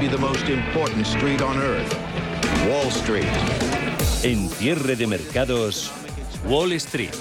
[0.00, 1.94] be the most important street on earth,
[2.66, 3.28] Wall Street.
[4.22, 5.90] En cierre de mercados,
[6.46, 7.14] Wall Street.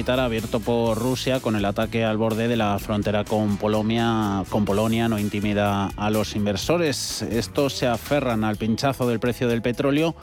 [0.00, 4.64] Militar abierto por Rusia con el ataque al borde de la frontera con Polonia, con
[4.64, 7.20] Polonia no intimida a los inversores.
[7.20, 10.14] Estos se aferran al pinchazo del precio del petróleo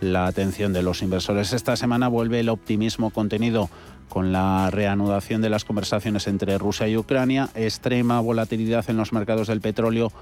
[0.00, 1.52] la atención de los inversores.
[1.52, 3.68] Esta semana vuelve el optimismo contenido
[4.08, 9.48] con la reanudación de las conversaciones entre Rusia y Ucrania, extrema volatilidad en los mercados
[9.48, 10.12] del petróleo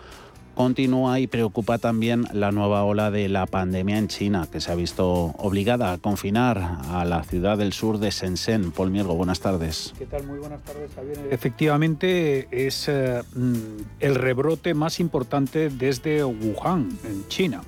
[0.57, 4.75] continúa y preocupa también la nueva ola de la pandemia en China, que se ha
[4.75, 8.73] visto obligada a confinar a la ciudad del sur de Shenzhen.
[8.73, 9.93] Paul Miergo, buenas tardes.
[9.99, 10.27] ¿Qué tal?
[10.27, 11.29] Muy buenas tardes, Javier.
[11.31, 13.55] Efectivamente, es eh, mm,
[14.01, 17.63] el rebrote más importante desde Wuhan, en China.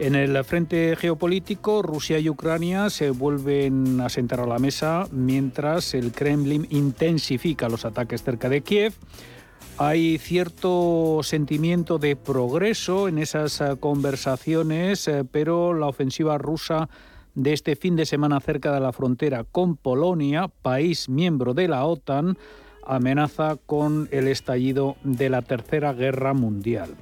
[0.00, 5.94] En el frente geopolítico, Rusia y Ucrania se vuelven a sentar a la mesa mientras
[5.94, 8.94] el Kremlin intensifica los ataques cerca de Kiev.
[9.78, 16.88] Hay cierto sentimiento de progreso en esas eh, conversaciones, eh, pero la ofensiva rusa
[17.34, 21.84] de este fin de semana cerca de la frontera con Polonia, país miembro de la
[21.84, 22.36] OTAN,
[22.84, 26.94] amenaza con el estallido de la Tercera Guerra Mundial.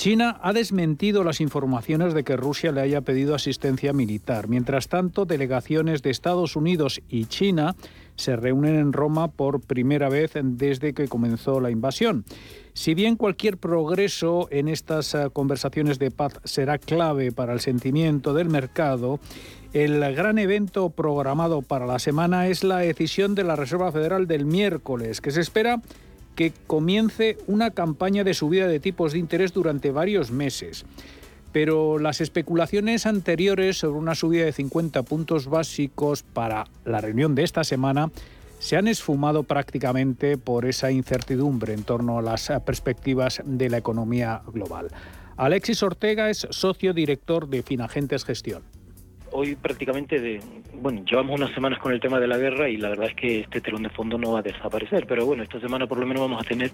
[0.00, 4.48] China ha desmentido las informaciones de que Rusia le haya pedido asistencia militar.
[4.48, 7.76] Mientras tanto, delegaciones de Estados Unidos y China
[8.16, 12.24] se reúnen en Roma por primera vez desde que comenzó la invasión.
[12.72, 18.32] Si bien cualquier progreso en estas eh, conversaciones de paz será clave para el sentimiento
[18.32, 19.20] del mercado,
[19.74, 24.46] el gran evento programado para la semana es la decisión de la Reserva Federal del
[24.46, 25.82] miércoles, que se espera
[26.40, 30.86] que comience una campaña de subida de tipos de interés durante varios meses
[31.52, 37.42] pero las especulaciones anteriores sobre una subida de 50 puntos básicos para la reunión de
[37.42, 38.10] esta semana
[38.58, 44.40] se han esfumado prácticamente por esa incertidumbre en torno a las perspectivas de la economía
[44.50, 44.88] global.
[45.36, 48.62] Alexis Ortega es socio director de Finagentes Gestión
[49.32, 50.40] hoy prácticamente de,
[50.74, 53.40] bueno, llevamos unas semanas con el tema de la guerra y la verdad es que
[53.40, 56.22] este telón de fondo no va a desaparecer, pero bueno, esta semana por lo menos
[56.22, 56.70] vamos a tener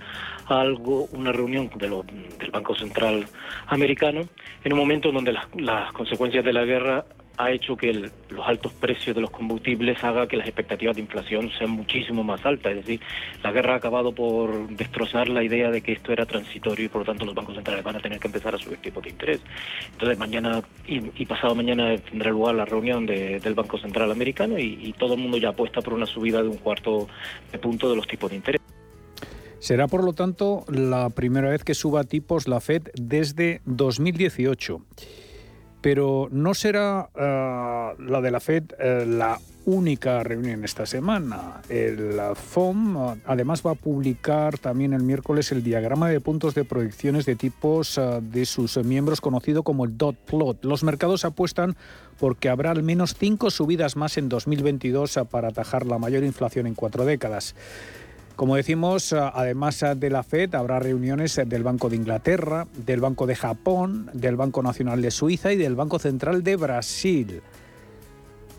[0.47, 3.27] algo, una reunión de del Banco Central
[3.69, 4.23] americano
[4.65, 7.05] en un momento donde las consecuencias de la guerra
[7.39, 11.51] ha hecho que los altos precios de los combustibles haga que las expectativas de inflación
[11.59, 12.73] sean muchísimo más altas.
[12.73, 13.01] Es decir,
[13.43, 17.03] la guerra ha acabado por destrozar la idea de que esto era transitorio y por
[17.03, 19.41] lo tanto los bancos centrales van a tener que empezar a subir tipos de interés.
[19.93, 24.93] Entonces mañana y, pasado mañana tendrá lugar la reunión del Banco Central Americano y, y
[24.93, 27.09] todo el mundo ya apuesta por una subida de un cuarto
[27.53, 28.61] de punto de los tipos de interés.
[29.59, 34.81] Será, por lo tanto, la primera vez que suba tipos la Fed desde 2018.
[35.87, 41.63] Pero no será uh, la de la Fed uh, la única reunión esta semana.
[41.69, 47.25] El FOM además va a publicar también el miércoles el diagrama de puntos de proyecciones
[47.25, 50.65] de tipos de sus miembros conocido como el dot plot.
[50.65, 51.77] Los mercados apuestan
[52.19, 56.75] porque habrá al menos cinco subidas más en 2022 para atajar la mayor inflación en
[56.75, 57.55] cuatro décadas.
[58.37, 63.35] Como decimos, además de la Fed, habrá reuniones del Banco de Inglaterra, del Banco de
[63.35, 67.43] Japón, del Banco Nacional de Suiza y del Banco Central de Brasil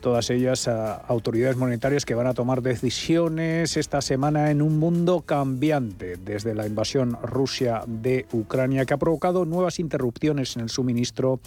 [0.01, 6.17] todas ellas autoridades monetarias que van a tomar decisiones esta semana en un mundo cambiante
[6.17, 11.39] desde la invasión Rusia de Ucrania que ha provocado nuevas interrupciones en el suministro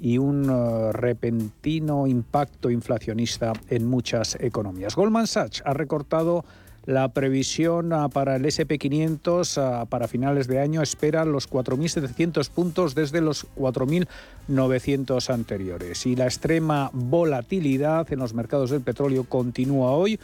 [0.00, 4.96] y un uh, repentino impacto inflacionista en muchas economías.
[4.96, 6.44] Goldman Sachs ha recortado
[6.86, 12.94] la previsión ah, para el SP500 ah, para finales de año espera los 4.700 puntos
[12.94, 16.06] desde los 4.900 anteriores.
[16.06, 20.18] Y la extrema volatilidad en los mercados del petróleo continúa hoy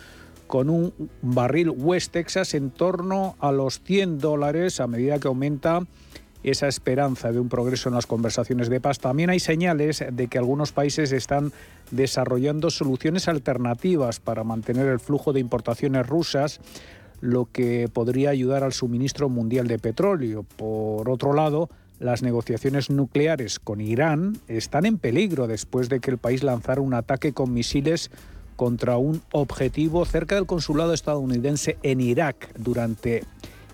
[0.46, 0.92] con un
[1.22, 5.82] barril West Texas en torno a los 100 dólares a medida que aumenta
[6.50, 9.00] esa esperanza de un progreso en las conversaciones de paz.
[9.00, 11.52] También hay señales de que algunos países están
[11.90, 16.60] desarrollando soluciones alternativas para mantener el flujo de importaciones rusas,
[17.20, 20.44] lo que podría ayudar al suministro mundial de petróleo.
[20.44, 26.18] Por otro lado, las negociaciones nucleares con Irán están en peligro después de que el
[26.18, 28.10] país lanzara un ataque con misiles
[28.54, 33.24] contra un objetivo cerca del consulado estadounidense en Irak durante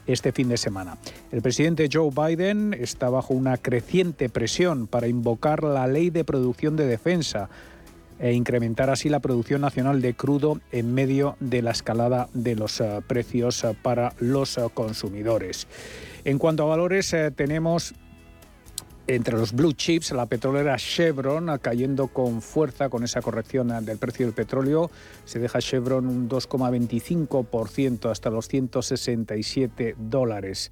[0.06, 0.98] este fin de semana.
[1.30, 6.76] El presidente Joe Biden está bajo una creciente presión para invocar la ley de producción
[6.76, 7.48] de defensa
[8.22, 12.80] e incrementar así la producción nacional de crudo en medio de la escalada de los
[12.80, 15.66] eh, precios eh, para los eh, consumidores.
[16.24, 17.94] En cuanto a valores, tenemos
[19.06, 24.26] entre los blue chips, la petrolera Chevron cayendo con fuerza con esa corrección del precio
[24.26, 24.90] del petróleo.
[25.24, 30.70] Se deja Chevron un 2,25% hasta los 167 dólares.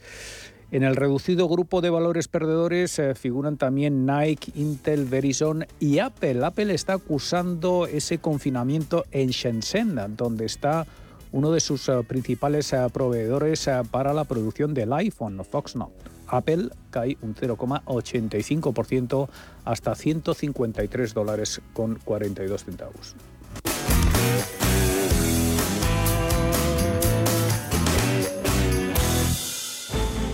[0.73, 6.45] En el reducido grupo de valores perdedores eh, figuran también Nike, Intel, Verizon y Apple.
[6.45, 10.87] Apple está acusando ese confinamiento en Shenzhen, donde está
[11.33, 15.91] uno de sus eh, principales eh, proveedores para la producción del iPhone, Foxconn.
[16.27, 19.29] Apple cae un 0,85%
[19.65, 23.17] hasta 153 dólares con 42 centavos.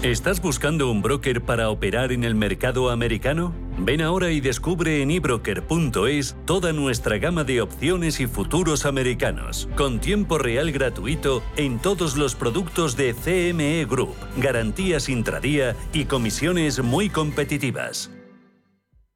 [0.03, 3.66] ¿Estás buscando un broker para operar en el mercado americano?
[3.79, 10.01] Ven ahora y descubre en ebroker.es toda nuestra gama de opciones y futuros americanos, con
[10.01, 17.11] tiempo real gratuito en todos los productos de CME Group, garantías intradía y comisiones muy
[17.11, 18.11] competitivas.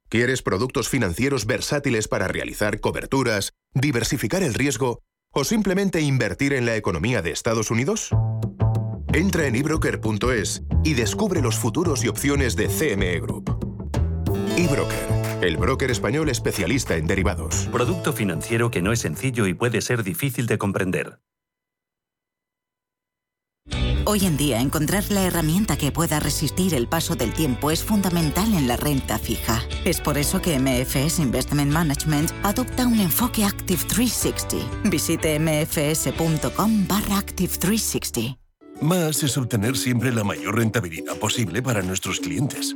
[0.09, 4.99] ¿Quieres productos financieros versátiles para realizar coberturas, diversificar el riesgo
[5.33, 8.09] o simplemente invertir en la economía de Estados Unidos?
[9.13, 13.60] Entra en ebroker.es y descubre los futuros y opciones de CME Group.
[14.57, 17.69] eBroker, el broker español especialista en derivados.
[17.71, 21.19] Producto financiero que no es sencillo y puede ser difícil de comprender.
[24.03, 28.53] Hoy en día encontrar la herramienta que pueda resistir el paso del tiempo es fundamental
[28.53, 29.61] en la renta fija.
[29.85, 34.89] Es por eso que MFS Investment Management adopta un enfoque Active 360.
[34.89, 38.37] Visite mfs.com barra Active 360.
[38.81, 42.75] Más es obtener siempre la mayor rentabilidad posible para nuestros clientes.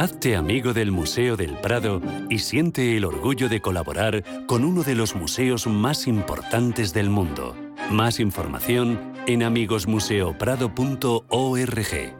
[0.00, 4.94] Hazte amigo del Museo del Prado y siente el orgullo de colaborar con uno de
[4.94, 7.54] los museos más importantes del mundo.
[7.90, 12.19] Más información en amigosmuseoprado.org.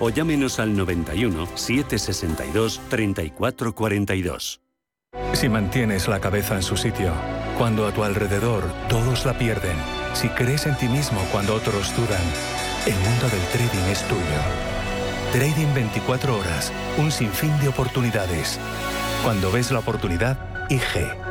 [0.01, 4.59] o llámenos al 91 762 3442.
[5.33, 7.13] Si mantienes la cabeza en su sitio,
[7.57, 9.77] cuando a tu alrededor todos la pierden,
[10.13, 12.21] Si crees en ti mismo cuando otros dudan,
[12.85, 14.41] el mundo del trading es tuyo.
[15.31, 18.59] Trading 24 horas, un sinfín de oportunidades.
[19.23, 21.30] Cuando ves la oportunidad, IG.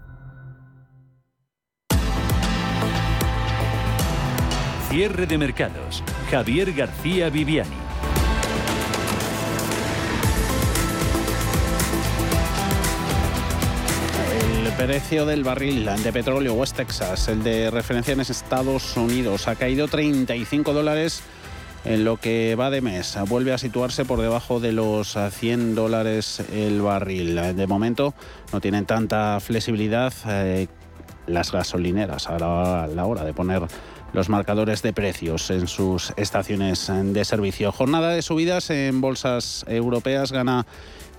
[4.91, 6.03] Cierre de mercados.
[6.29, 7.69] Javier García Viviani.
[14.65, 19.55] El precio del barril de petróleo West Texas, el de referencia en Estados Unidos, ha
[19.55, 21.23] caído 35 dólares
[21.85, 23.17] en lo que va de mes.
[23.29, 27.55] Vuelve a situarse por debajo de los 100 dólares el barril.
[27.55, 28.13] De momento
[28.51, 30.67] no tienen tanta flexibilidad eh,
[31.27, 32.37] las gasolineras a
[32.89, 33.61] la hora de poner
[34.13, 37.71] los marcadores de precios en sus estaciones de servicio.
[37.71, 40.65] Jornada de subidas en bolsas europeas gana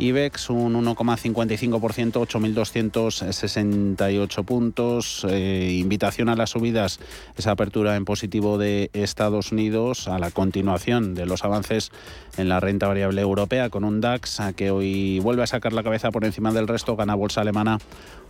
[0.02, 5.24] IBEX un 1,55%, 8.268 puntos.
[5.28, 6.98] Eh, invitación a las subidas,
[7.36, 11.92] esa apertura en positivo de Estados Unidos, a la continuación de los avances
[12.36, 16.10] en la renta variable europea, con un DAX que hoy vuelve a sacar la cabeza
[16.10, 17.78] por encima del resto, gana bolsa alemana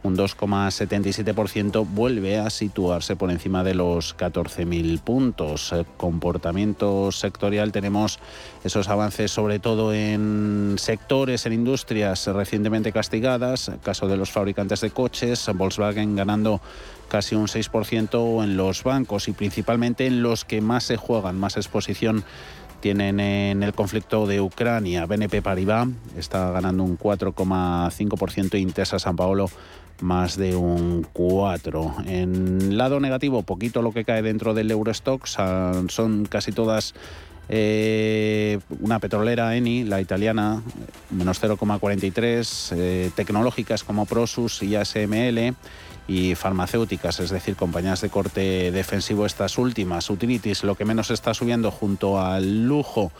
[0.03, 5.73] un 2,77%, vuelve a situarse por encima de los 14.000 puntos.
[5.73, 8.19] Eh, comportamiento sectorial, tenemos
[8.65, 14.91] esos avances sobre todo en sectores, en industrias recientemente castigadas, caso de los fabricantes de
[14.91, 16.61] coches, Volkswagen ganando
[17.09, 21.57] casi un 6% en los bancos y principalmente en los que más se juegan, más
[21.57, 22.25] exposición
[22.81, 25.07] tienen en el conflicto de Ucrania.
[25.07, 25.87] BNP Paribas
[26.19, 29.49] está ganando un 4,5% Intesa San Paolo
[30.01, 31.95] más de un 4.
[32.07, 36.95] En lado negativo, poquito lo que cae dentro del Eurostock, son casi todas
[37.55, 40.63] eh, una petrolera Eni, la italiana,
[41.11, 45.55] menos 0,43, eh, tecnológicas como Prosus y ASML
[46.09, 50.09] y farmacéuticas, es decir, compañías de corte defensivo estas últimas.
[50.09, 53.13] Utilities, lo que menos está subiendo junto al lujo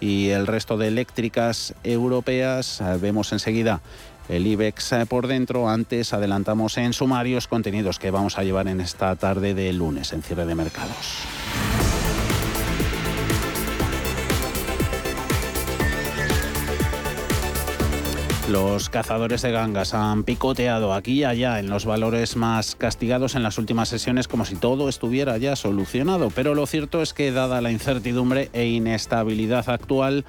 [0.00, 2.80] y el resto de eléctricas europeas.
[2.80, 3.82] Eh, vemos enseguida
[4.28, 5.68] el IBEX por dentro.
[5.68, 10.24] Antes adelantamos en sumarios contenidos que vamos a llevar en esta tarde de lunes en
[10.24, 11.18] cierre de mercados.
[18.48, 23.42] Los cazadores de gangas han picoteado aquí y allá en los valores más castigados en
[23.42, 26.30] las últimas sesiones como si todo estuviera ya solucionado.
[26.30, 30.24] Pero lo cierto es que dada la incertidumbre e inestabilidad actual,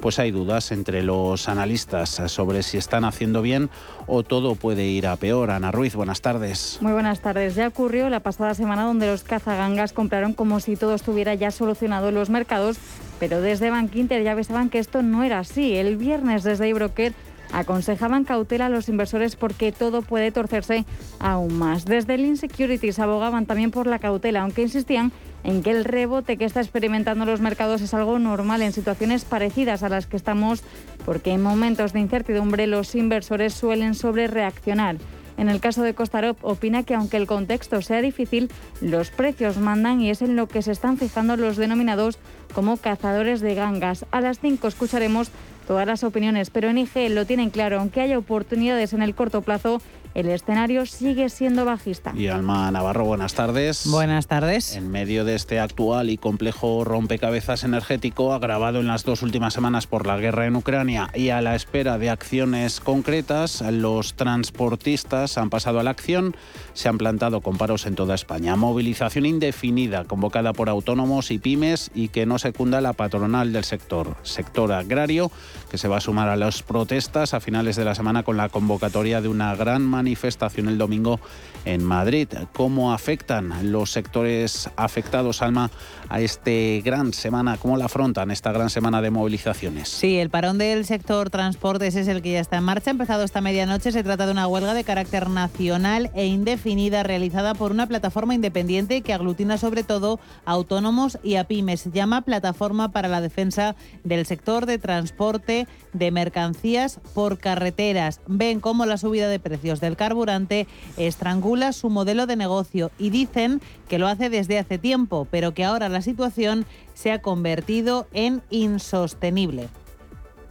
[0.00, 3.68] pues hay dudas entre los analistas sobre si están haciendo bien
[4.06, 5.50] o todo puede ir a peor.
[5.50, 6.78] Ana Ruiz, buenas tardes.
[6.80, 7.56] Muy buenas tardes.
[7.56, 12.10] Ya ocurrió la pasada semana donde los cazagangas compraron como si todo estuviera ya solucionado
[12.10, 12.76] en los mercados,
[13.18, 15.74] pero desde Bank Inter ya avisaban que esto no era así.
[15.74, 17.12] El viernes desde iBroker
[17.52, 20.84] aconsejaban cautela a los inversores porque todo puede torcerse
[21.18, 21.84] aún más.
[21.84, 25.12] Desde el Insecurities abogaban también por la cautela, aunque insistían
[25.44, 29.82] en que el rebote que está experimentando los mercados es algo normal en situaciones parecidas
[29.82, 30.64] a las que estamos,
[31.04, 34.96] porque en momentos de incertidumbre los inversores suelen sobrereaccionar.
[35.36, 38.50] En el caso de Costarop, opina que aunque el contexto sea difícil,
[38.80, 42.18] los precios mandan y es en lo que se están fijando los denominados
[42.54, 44.06] como cazadores de gangas.
[44.10, 45.30] A las 5 escucharemos
[45.66, 49.42] todas las opiniones, pero en IG lo tienen claro, aunque haya oportunidades en el corto
[49.42, 49.82] plazo,
[50.16, 52.14] el escenario sigue siendo bajista.
[52.16, 53.86] Y Alma Navarro, buenas tardes.
[53.86, 54.74] Buenas tardes.
[54.74, 59.86] En medio de este actual y complejo rompecabezas energético agravado en las dos últimas semanas
[59.86, 65.50] por la guerra en Ucrania y a la espera de acciones concretas, los transportistas han
[65.50, 66.34] pasado a la acción,
[66.72, 68.56] se han plantado con paros en toda España.
[68.56, 74.16] Movilización indefinida convocada por autónomos y pymes y que no secunda la patronal del sector,
[74.22, 75.30] sector agrario
[75.70, 78.48] que se va a sumar a las protestas a finales de la semana con la
[78.48, 81.20] convocatoria de una gran manifestación el domingo
[81.64, 82.28] en Madrid.
[82.52, 85.70] ¿Cómo afectan los sectores afectados, Alma,
[86.08, 87.56] a este gran semana?
[87.56, 89.88] ¿Cómo la afrontan esta gran semana de movilizaciones?
[89.88, 92.90] Sí, el parón del sector transportes es el que ya está en marcha.
[92.90, 93.90] Ha empezado esta medianoche.
[93.90, 99.00] Se trata de una huelga de carácter nacional e indefinida realizada por una plataforma independiente
[99.00, 101.80] que aglutina sobre todo a autónomos y a pymes.
[101.80, 108.20] Se llama Plataforma para la Defensa del Sector de Transporte de Mercancías por Carreteras.
[108.26, 113.60] Ven cómo la subida de precios del carburante estrangula su modelo de negocio y dicen
[113.88, 118.42] que lo hace desde hace tiempo, pero que ahora la situación se ha convertido en
[118.50, 119.68] insostenible.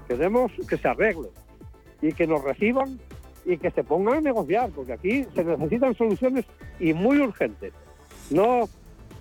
[0.07, 1.29] Queremos que se arregle
[2.01, 2.99] y que nos reciban
[3.45, 6.45] y que se pongan a negociar, porque aquí se necesitan soluciones
[6.79, 7.73] y muy urgentes.
[8.29, 8.67] No,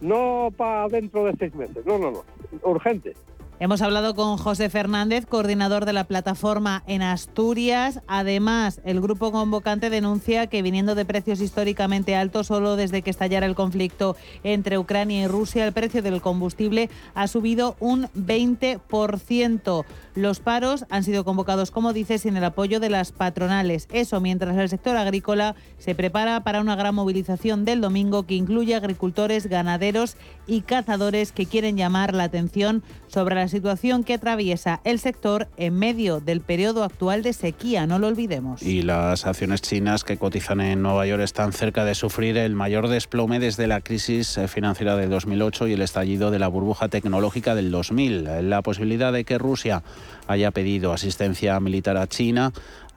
[0.00, 2.24] no para dentro de seis meses, no, no, no,
[2.62, 3.16] urgentes.
[3.60, 8.00] Hemos hablado con José Fernández, coordinador de la plataforma en Asturias.
[8.08, 13.46] Además, el grupo convocante denuncia que viniendo de precios históricamente altos, solo desde que estallara
[13.46, 19.84] el conflicto entre Ucrania y Rusia, el precio del combustible ha subido un 20%.
[20.16, 23.86] Los paros han sido convocados, como dice, sin el apoyo de las patronales.
[23.92, 28.74] Eso mientras el sector agrícola se prepara para una gran movilización del domingo que incluye
[28.74, 30.16] agricultores, ganaderos
[30.48, 35.74] y cazadores que quieren llamar la atención sobre la situación que atraviesa el sector en
[35.74, 38.62] medio del periodo actual de sequía, no lo olvidemos.
[38.62, 42.88] Y las acciones chinas que cotizan en Nueva York están cerca de sufrir el mayor
[42.88, 47.70] desplome desde la crisis financiera de 2008 y el estallido de la burbuja tecnológica del
[47.70, 48.48] 2000.
[48.48, 49.82] La posibilidad de que Rusia
[50.26, 52.52] haya pedido asistencia militar a China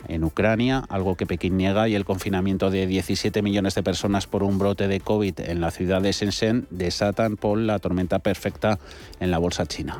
[0.07, 4.43] en Ucrania, algo que Pekín niega, y el confinamiento de 17 millones de personas por
[4.43, 8.79] un brote de COVID en la ciudad de Shenzhen desatan por la tormenta perfecta
[9.19, 9.97] en la bolsa china.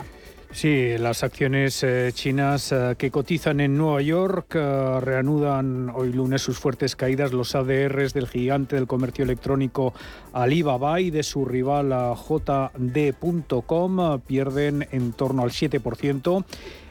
[0.58, 6.42] Sí, las acciones eh, chinas eh, que cotizan en Nueva York eh, reanudan hoy lunes
[6.42, 7.32] sus fuertes caídas.
[7.32, 9.94] Los ADRs del gigante del comercio electrónico
[10.34, 11.90] Alibaba y de su rival
[12.28, 16.44] JD.com pierden en torno al 7%.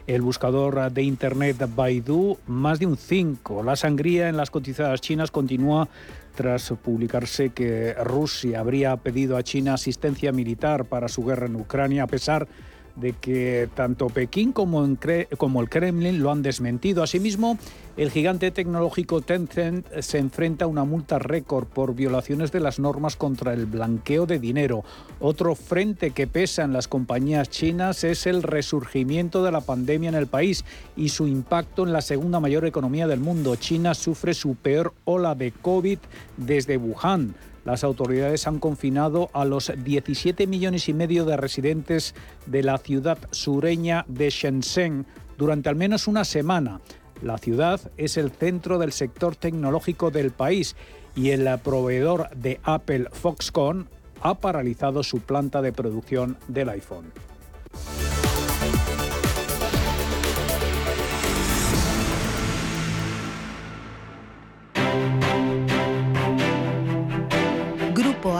[0.06, 3.64] El buscador de Internet Baidu más de un 5%.
[3.64, 5.88] La sangría en las cotizadas chinas continúa
[6.36, 12.04] tras publicarse que Rusia habría pedido a China asistencia militar para su guerra en Ucrania
[12.04, 17.02] a pesar de de que tanto Pekín como, el Kremlin lo han desmentido.
[17.02, 17.58] Asimismo,
[17.96, 23.16] el gigante tecnológico Tencent se enfrenta a una multa récord por violaciones de las normas
[23.16, 24.84] contra el blanqueo de dinero.
[25.20, 30.14] Otro frente que pesa en las compañías chinas es el resurgimiento de la pandemia en
[30.14, 30.64] el país
[30.96, 33.56] y su impacto en la segunda mayor economía del mundo.
[33.56, 35.98] China sufre su peor ola de COVID
[36.36, 37.34] desde Wuhan.
[37.66, 42.14] Las autoridades han confinado a los 17 millones y medio de residentes
[42.46, 45.04] de la ciudad sureña de Shenzhen
[45.36, 46.80] durante al menos una semana.
[47.22, 50.76] La ciudad es el centro del sector tecnológico del país
[51.16, 53.88] y el proveedor de Apple Foxconn
[54.20, 57.12] ha paralizado su planta de producción del iPhone.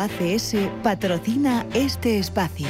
[0.07, 2.69] ACS patrocina este espacio.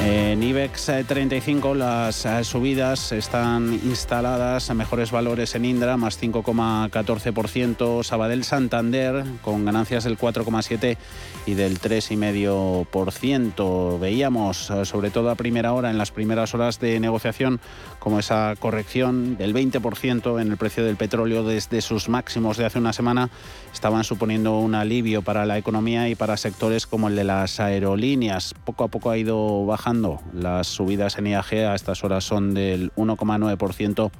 [0.00, 6.22] En IBEX 35 eh, las eh, subidas están instaladas a mejores valores en Indra, más
[6.22, 10.96] 5,14%, Sabadell Santander con ganancias del 4,7%
[11.46, 13.98] y del 3,5%.
[13.98, 17.58] Veíamos, eh, sobre todo a primera hora, en las primeras horas de negociación,
[17.98, 22.78] como esa corrección del 20% en el precio del petróleo desde sus máximos de hace
[22.78, 23.30] una semana
[23.72, 28.54] estaban suponiendo un alivio para la economía y para sectores como el de las aerolíneas.
[28.64, 30.20] Poco a poco ha ido bajando.
[30.32, 34.10] Las subidas en IAG a estas horas son del 1,9%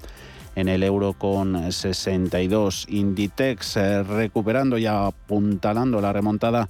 [0.56, 2.86] en el euro con 62.
[2.88, 6.68] Inditex eh, recuperando y apuntalando la remontada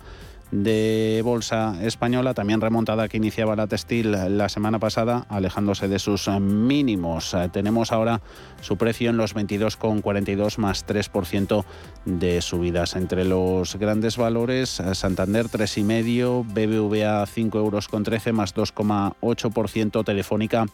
[0.51, 6.29] de bolsa española, también remontada que iniciaba la textil la semana pasada, alejándose de sus
[6.29, 7.37] mínimos.
[7.53, 8.21] Tenemos ahora
[8.61, 11.65] su precio en los 22,42 más 3%
[12.05, 12.97] de subidas.
[12.97, 20.67] Entre los grandes valores, Santander 3,5, BBVA 5 euros con 13 más 2,8%, Telefónica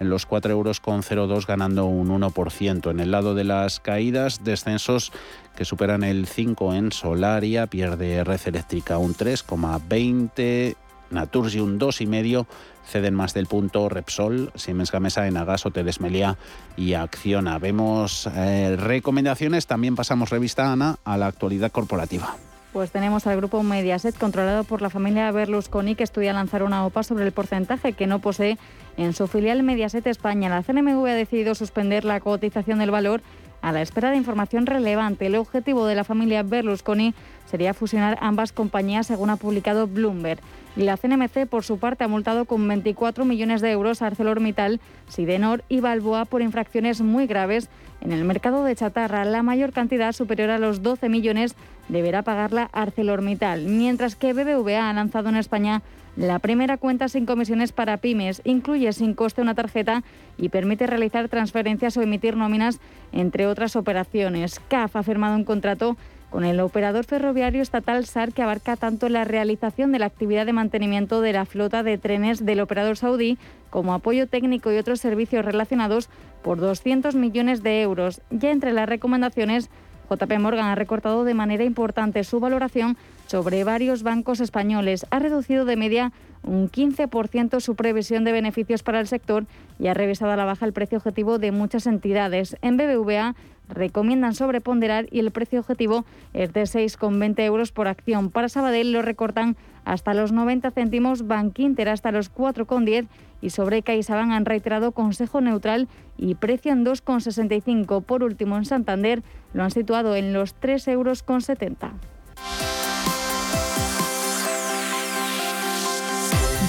[0.00, 2.90] en los 4 euros con 02 ganando un 1%.
[2.90, 5.12] En el lado de las caídas, descensos
[5.56, 10.76] que superan el 5 en Solaria, pierde Red Eléctrica un 3,20,
[11.10, 12.46] Naturgy un 2,5,
[12.86, 16.36] ceden más del punto Repsol, Siemens Gamesa, Enagas, Hoteles Melia
[16.76, 17.58] y Acciona.
[17.58, 22.36] Vemos eh, recomendaciones, también pasamos revista, Ana, a la actualidad corporativa.
[22.72, 27.02] Pues tenemos al grupo Mediaset, controlado por la familia Berlusconi, que estudia lanzar una OPA
[27.02, 28.58] sobre el porcentaje que no posee
[28.96, 30.48] en su filial Mediaset España.
[30.48, 33.22] La CNMV ha decidido suspender la cotización del valor
[33.62, 35.26] a la espera de información relevante.
[35.26, 37.14] El objetivo de la familia Berlusconi
[37.46, 40.40] sería fusionar ambas compañías, según ha publicado Bloomberg.
[40.76, 45.64] La CNMC, por su parte, ha multado con 24 millones de euros a ArcelorMittal, Sidenor
[45.68, 47.68] y Balboa por infracciones muy graves
[48.00, 49.24] en el mercado de chatarra.
[49.24, 51.56] La mayor cantidad, superior a los 12 millones,
[51.88, 55.82] deberá pagarla ArcelorMittal, mientras que BBVA ha lanzado en España
[56.16, 58.42] la primera cuenta sin comisiones para pymes.
[58.44, 60.02] Incluye sin coste una tarjeta
[60.36, 62.80] y permite realizar transferencias o emitir nóminas,
[63.12, 64.60] entre otras operaciones.
[64.68, 65.96] CAF ha firmado un contrato
[66.30, 70.52] con el operador ferroviario estatal SAR que abarca tanto la realización de la actividad de
[70.52, 73.36] mantenimiento de la flota de trenes del operador saudí
[73.68, 76.08] como apoyo técnico y otros servicios relacionados
[76.42, 78.22] por 200 millones de euros.
[78.30, 79.70] Ya entre las recomendaciones,
[80.10, 82.96] JP Morgan ha recortado de manera importante su valoración
[83.26, 85.06] sobre varios bancos españoles.
[85.10, 89.46] Ha reducido de media un 15% su previsión de beneficios para el sector
[89.78, 92.56] y ha revisado a la baja el precio objetivo de muchas entidades.
[92.60, 93.36] En BBVA
[93.68, 98.30] recomiendan sobreponderar y el precio objetivo es de 6,20 euros por acción.
[98.30, 103.06] Para Sabadell lo recortan hasta los 90 céntimos, Bankinter hasta los 4,10
[103.40, 108.02] y sobre CaixaBank han reiterado consejo neutral y precio en 2,65.
[108.02, 109.22] Por último, en Santander
[109.52, 111.24] lo han situado en los 3,70 euros.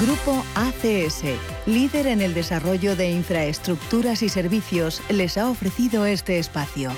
[0.02, 1.26] Grupo ACS,
[1.68, 6.90] líder en el desarrollo de infraestructuras y servicios, les ha ofrecido este espacio.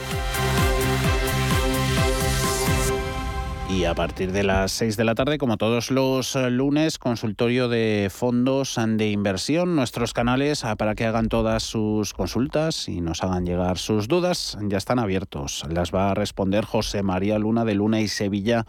[3.73, 8.09] Y a partir de las 6 de la tarde, como todos los lunes, consultorio de
[8.11, 9.75] fondos de inversión.
[9.75, 14.57] Nuestros canales ah, para que hagan todas sus consultas y nos hagan llegar sus dudas
[14.61, 15.63] ya están abiertos.
[15.69, 18.65] Las va a responder José María Luna de Luna y Sevilla,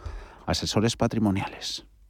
[0.47, 1.85] asesores patrimoniales.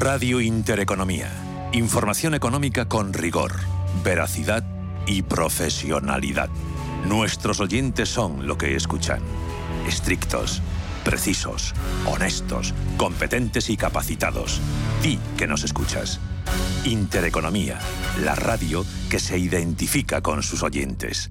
[0.00, 1.30] Radio Intereconomía.
[1.72, 3.52] Información económica con rigor,
[4.02, 4.64] veracidad
[5.06, 6.48] y profesionalidad.
[7.06, 9.20] Nuestros oyentes son lo que escuchan.
[9.86, 10.62] Estrictos,
[11.04, 11.74] precisos,
[12.06, 14.62] honestos, competentes y capacitados.
[15.02, 16.18] Di que nos escuchas.
[16.86, 17.78] Intereconomía,
[18.24, 21.30] la radio que se identifica con sus oyentes.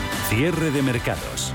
[0.31, 1.53] Cierre de mercados.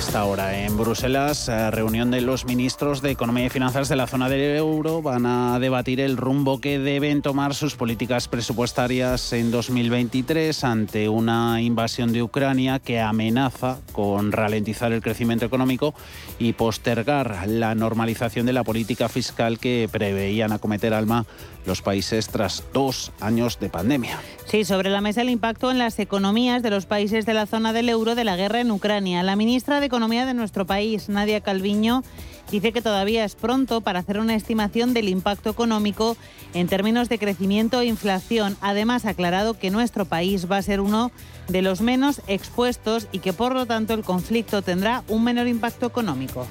[0.00, 4.06] Esta hora en Bruselas, eh, reunión de los ministros de Economía y Finanzas de la
[4.06, 5.02] zona del euro.
[5.02, 11.60] Van a debatir el rumbo que deben tomar sus políticas presupuestarias en 2023 ante una
[11.60, 15.92] invasión de Ucrania que amenaza con ralentizar el crecimiento económico
[16.38, 21.26] y postergar la normalización de la política fiscal que preveían acometer Alma
[21.66, 24.18] los países tras dos años de pandemia.
[24.46, 27.72] Sí, sobre la mesa el impacto en las economías de los países de la zona
[27.72, 29.22] del euro de la guerra en Ucrania.
[29.22, 32.02] La ministra de Economía de nuestro país, Nadia Calviño,
[32.50, 36.16] dice que todavía es pronto para hacer una estimación del impacto económico
[36.54, 38.56] en términos de crecimiento e inflación.
[38.60, 41.12] Además, ha aclarado que nuestro país va a ser uno
[41.48, 45.86] de los menos expuestos y que por lo tanto el conflicto tendrá un menor impacto
[45.86, 46.46] económico.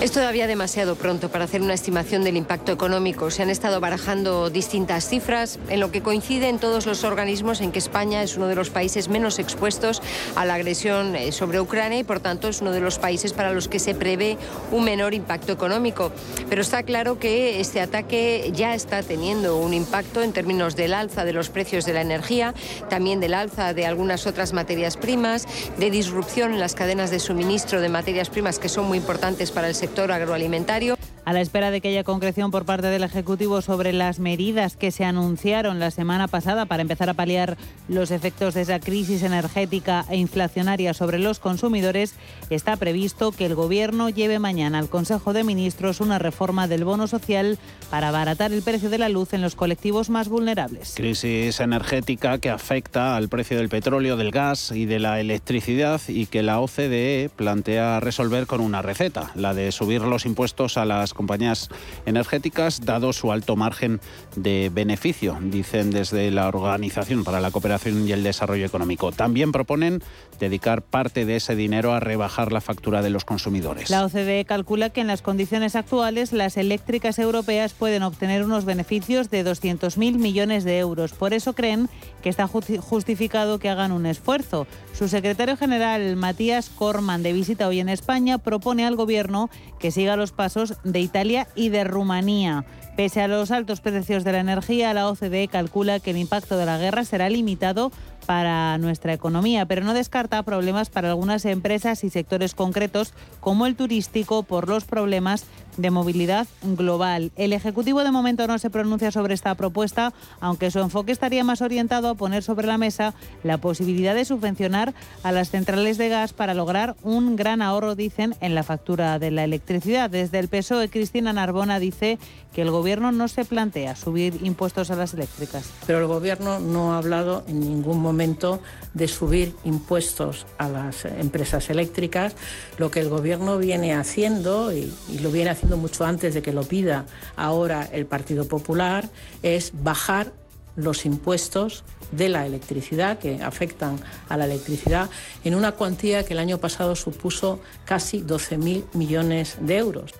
[0.00, 3.30] Es todavía demasiado pronto para hacer una estimación del impacto económico.
[3.30, 7.78] Se han estado barajando distintas cifras, en lo que coinciden todos los organismos en que
[7.78, 10.02] España es uno de los países menos expuestos
[10.36, 13.52] a la agresión eh, sobre Ucrania y, por tanto, es uno de los países para
[13.52, 14.36] los que se prevé
[14.72, 16.12] un menor impacto económico.
[16.50, 21.24] Pero está claro que este ataque ya está teniendo un impacto en términos del alza
[21.24, 22.52] de los precios de la energía,
[22.90, 25.46] también del alza de algunas otras materias primas,
[25.78, 29.68] de disrupción en las cadenas de suministro de materias primas que son muy importantes para
[29.68, 30.96] el sector agroalimentario.
[31.26, 34.90] A la espera de que haya concreción por parte del Ejecutivo sobre las medidas que
[34.90, 37.56] se anunciaron la semana pasada para empezar a paliar
[37.88, 42.14] los efectos de esa crisis energética e inflacionaria sobre los consumidores,
[42.50, 47.06] está previsto que el Gobierno lleve mañana al Consejo de Ministros una reforma del bono
[47.06, 47.58] social
[47.90, 50.92] para abaratar el precio de la luz en los colectivos más vulnerables.
[50.94, 56.26] Crisis energética que afecta al precio del petróleo, del gas y de la electricidad y
[56.26, 60.84] que la OCDE plantea resolver con una receta, la de subir los impuestos a
[61.14, 61.70] compañías
[62.06, 64.00] energéticas, dado su alto margen
[64.36, 69.12] de beneficio, dicen desde la Organización para la Cooperación y el Desarrollo Económico.
[69.12, 70.02] También proponen
[70.38, 73.90] dedicar parte de ese dinero a rebajar la factura de los consumidores.
[73.90, 79.30] La OCDE calcula que en las condiciones actuales las eléctricas europeas pueden obtener unos beneficios
[79.30, 81.12] de 200.000 millones de euros.
[81.12, 81.88] Por eso creen
[82.24, 84.66] que está justificado que hagan un esfuerzo.
[84.94, 90.16] Su secretario general, Matías Corman, de visita hoy en España, propone al Gobierno que siga
[90.16, 92.64] los pasos de Italia y de Rumanía.
[92.96, 96.64] Pese a los altos precios de la energía, la OCDE calcula que el impacto de
[96.64, 97.92] la guerra será limitado
[98.24, 103.76] para nuestra economía, pero no descarta problemas para algunas empresas y sectores concretos, como el
[103.76, 105.44] turístico, por los problemas
[105.76, 107.32] de movilidad global.
[107.36, 111.62] El Ejecutivo de momento no se pronuncia sobre esta propuesta, aunque su enfoque estaría más
[111.62, 116.32] orientado a poner sobre la mesa la posibilidad de subvencionar a las centrales de gas
[116.32, 120.10] para lograr un gran ahorro, dicen, en la factura de la electricidad.
[120.10, 122.18] Desde el PSOE, Cristina Narbona dice
[122.54, 125.68] que el Gobierno no se plantea subir impuestos a las eléctricas.
[125.86, 128.60] Pero el Gobierno no ha hablado en ningún momento
[128.94, 132.36] de subir impuestos a las empresas eléctricas.
[132.78, 136.62] Lo que el Gobierno viene haciendo, y, lo viene haciendo mucho antes de que lo
[136.62, 139.08] pida ahora el Partido Popular,
[139.42, 140.32] es bajar
[140.76, 145.10] los impuestos de la electricidad que afectan a la electricidad
[145.44, 150.14] en una cuantía que el año pasado supuso casi 12.000 millones de euros.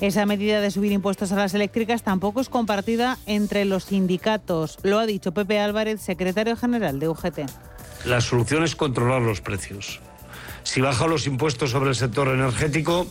[0.00, 4.98] Esa medida de subir impuestos a las eléctricas tampoco es compartida entre los sindicatos, lo
[4.98, 7.40] ha dicho Pepe Álvarez, secretario general de UGT.
[8.06, 10.00] La solución es controlar los precios.
[10.62, 13.06] Si baja los impuestos sobre el sector energético,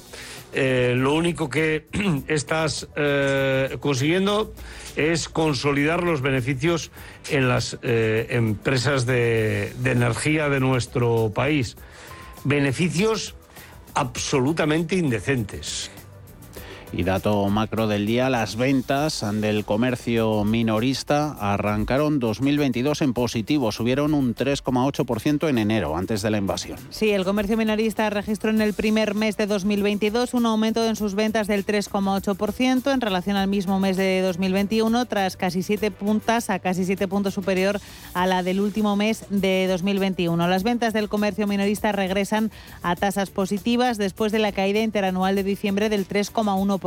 [0.51, 1.85] eh, lo único que
[2.27, 4.51] estás eh, consiguiendo
[4.95, 6.89] es consolidar los beneficios
[7.29, 11.77] en las eh, empresas de energía de nuestro país.
[12.45, 13.35] Beneficios
[13.93, 15.91] absolutamente indecentes.
[16.91, 24.15] Y dato macro del día, las ventas del comercio minorista arrancaron 2022 en positivo, subieron
[24.15, 26.79] un 3,8% en enero, antes de la invasión.
[26.89, 31.13] Sí, el comercio minorista registró en el primer mes de 2022 un aumento en sus
[31.13, 36.57] ventas del 3,8% en relación al mismo mes de 2021, tras casi 7 puntas a
[36.57, 37.79] casi 7 puntos superior
[38.15, 40.47] a la del último mes de 2021.
[40.47, 42.49] Las ventas del comercio minorista regresan
[42.81, 46.78] a tasas positivas después de la caída interanual de diciembre del 3,1%.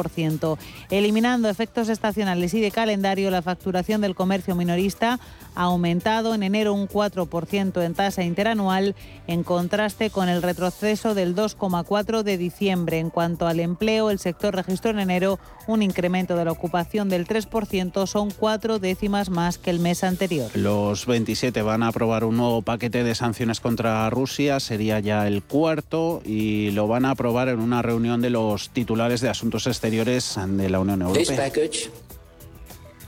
[0.90, 5.20] Eliminando efectos estacionales y de calendario, la facturación del comercio minorista
[5.54, 8.94] ha aumentado en enero un 4% en tasa interanual,
[9.26, 12.98] en contraste con el retroceso del 2,4% de diciembre.
[12.98, 17.26] En cuanto al empleo, el sector registró en enero un incremento de la ocupación del
[17.26, 20.50] 3%, son cuatro décimas más que el mes anterior.
[20.54, 25.42] Los 27 van a aprobar un nuevo paquete de sanciones contra Rusia, sería ya el
[25.42, 29.81] cuarto, y lo van a aprobar en una reunión de los titulares de asuntos exteriores
[29.82, 31.50] exteriores de la Unión Europea.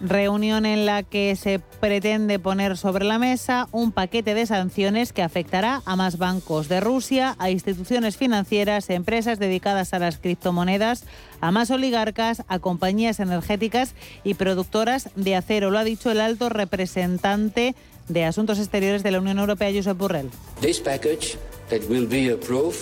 [0.00, 5.22] Reunión en la que se pretende poner sobre la mesa un paquete de sanciones que
[5.22, 11.04] afectará a más bancos de Rusia, a instituciones financieras, empresas dedicadas a las criptomonedas,
[11.40, 15.70] a más oligarcas, a compañías energéticas y productoras de acero.
[15.70, 17.76] Lo ha dicho el alto representante
[18.08, 20.28] de Asuntos Exteriores de la Unión Europea, Josep Borrell.
[20.60, 21.38] This package
[21.70, 22.80] that will be approved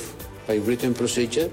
[0.49, 1.51] by written procedure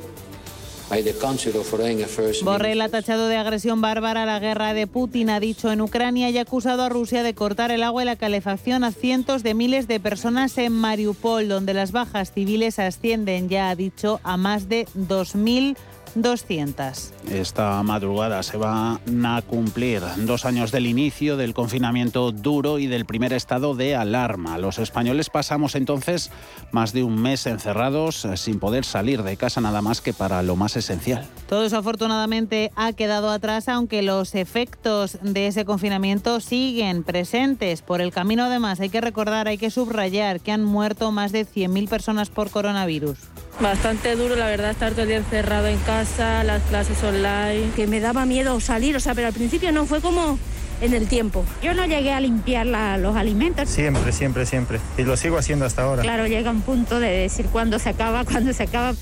[2.43, 6.38] Borrell ha tachado de agresión bárbara la guerra de Putin, ha dicho en Ucrania, y
[6.38, 9.88] ha acusado a Rusia de cortar el agua y la calefacción a cientos de miles
[9.88, 14.88] de personas en Mariupol, donde las bajas civiles ascienden, ya ha dicho, a más de
[14.97, 15.75] 2.000
[16.15, 17.13] 200.
[17.31, 23.05] Esta madrugada se van a cumplir dos años del inicio del confinamiento duro y del
[23.05, 24.57] primer estado de alarma.
[24.57, 26.31] Los españoles pasamos entonces
[26.71, 30.55] más de un mes encerrados sin poder salir de casa nada más que para lo
[30.55, 31.25] más esencial.
[31.47, 37.81] Todo eso afortunadamente ha quedado atrás, aunque los efectos de ese confinamiento siguen presentes.
[37.81, 41.45] Por el camino además hay que recordar, hay que subrayar que han muerto más de
[41.45, 43.17] 100.000 personas por coronavirus.
[43.61, 47.71] Bastante duro, la verdad, estar todo el día encerrado en casa, las clases online.
[47.75, 50.39] Que me daba miedo salir, o sea, pero al principio no fue como
[50.79, 51.43] en el tiempo.
[51.61, 53.67] Yo no llegué a limpiar los alimentos.
[53.67, 54.79] Siempre, siempre, siempre.
[54.97, 56.03] Y lo sigo haciendo hasta ahora.
[56.03, 58.95] Claro, llega un punto de decir cuándo se acaba, cuándo se acaba.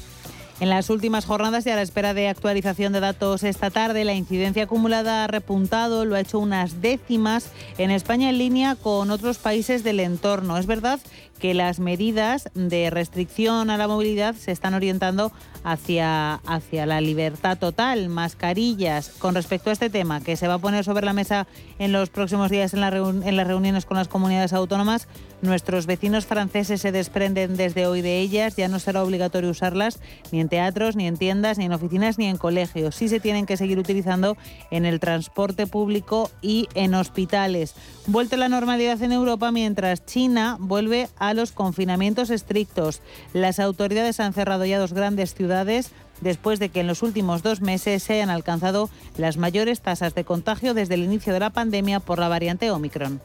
[0.60, 4.16] En las últimas jornadas y a la espera de actualización de datos esta tarde, la
[4.16, 9.38] incidencia acumulada ha repuntado, lo ha hecho unas décimas en España en línea con otros
[9.38, 10.58] países del entorno.
[10.58, 11.00] Es verdad
[11.38, 15.32] que las medidas de restricción a la movilidad se están orientando
[15.64, 19.10] hacia, hacia la libertad total, mascarillas.
[19.20, 21.48] Con respecto a este tema que se va a poner sobre la mesa
[21.80, 25.08] en los próximos días en, en las reuniones con las comunidades autónomas,
[25.42, 28.56] nuestros vecinos franceses se desprenden desde hoy de ellas.
[28.56, 30.00] Ya no será obligatorio usarlas
[30.32, 32.96] ni en teatros, ni en tiendas, ni en oficinas, ni en colegios.
[32.96, 34.38] Sí se tienen que seguir utilizando
[34.72, 37.76] en el transporte público y en hospitales.
[38.08, 43.02] Vuelta a la normalidad en Europa mientras China vuelve a los confinamientos estrictos.
[43.34, 47.62] Las autoridades han cerrado ya dos grandes ciudades después de que en los últimos dos
[47.62, 52.00] meses se hayan alcanzado las mayores tasas de contagio desde el inicio de la pandemia
[52.00, 53.22] por la variante Omicron.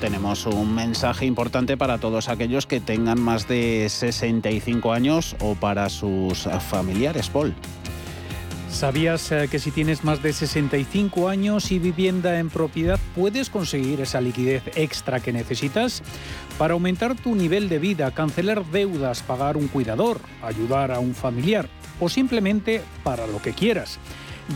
[0.00, 5.88] Tenemos un mensaje importante para todos aquellos que tengan más de 65 años o para
[5.88, 7.54] sus familiares, Paul.
[8.70, 14.00] ¿Sabías eh, que si tienes más de 65 años y vivienda en propiedad puedes conseguir
[14.00, 16.02] esa liquidez extra que necesitas?
[16.58, 21.68] Para aumentar tu nivel de vida, cancelar deudas, pagar un cuidador, ayudar a un familiar
[21.98, 23.98] o simplemente para lo que quieras.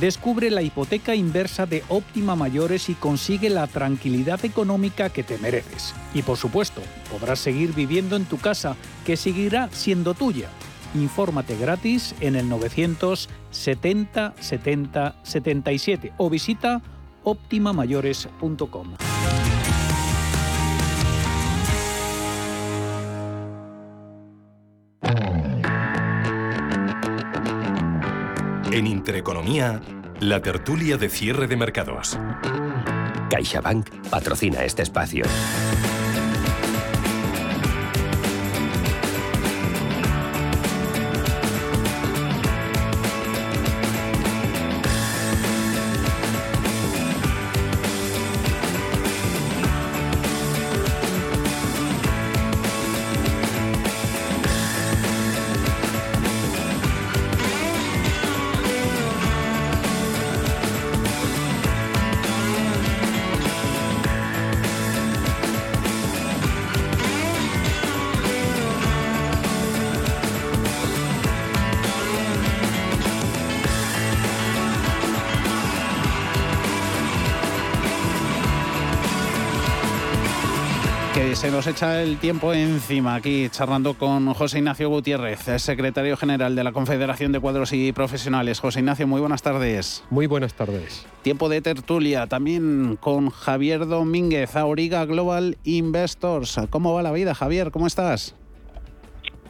[0.01, 5.95] Descubre la hipoteca inversa de Óptima Mayores y consigue la tranquilidad económica que te mereces.
[6.15, 10.49] Y por supuesto, podrás seguir viviendo en tu casa, que seguirá siendo tuya.
[10.95, 16.81] Infórmate gratis en el 970 70 77 o visita
[17.25, 19.22] optimamayores.com.
[28.73, 29.83] En Intereconomía,
[30.21, 32.19] la tertulia de cierre de mercados.
[33.29, 35.27] CaixaBank patrocina este espacio.
[81.53, 86.73] Nos echa el tiempo encima aquí charlando con José Ignacio Gutiérrez, secretario general de la
[86.73, 88.59] Confederación de Cuadros y Profesionales.
[88.59, 90.03] José Ignacio, muy buenas tardes.
[90.09, 91.05] Muy buenas tardes.
[91.21, 96.59] Tiempo de tertulia también con Javier Domínguez, Auriga Global Investors.
[96.71, 97.71] ¿Cómo va la vida, Javier?
[97.71, 98.35] ¿Cómo estás?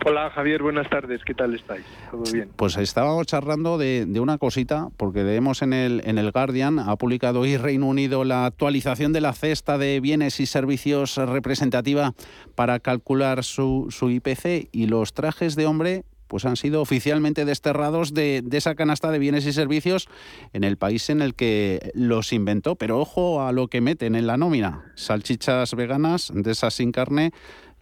[0.04, 1.84] Hola Javier, buenas tardes, ¿qué tal estáis?
[2.10, 2.50] ¿Todo bien?
[2.56, 7.40] Pues estábamos charlando de, una cosita, porque leemos en el, en el Guardian, ha publicado
[7.40, 12.14] hoy Reino Unido la actualización de la cesta de bienes y servicios representativa
[12.56, 18.14] para calcular su, su IPC y los trajes de hombre pues han sido oficialmente desterrados
[18.14, 20.08] de, de, esa canasta de bienes y servicios
[20.54, 22.74] en el país en el que los inventó.
[22.74, 24.90] Pero ojo a lo que meten en la nómina.
[24.94, 27.32] Salchichas veganas de esas sin carne,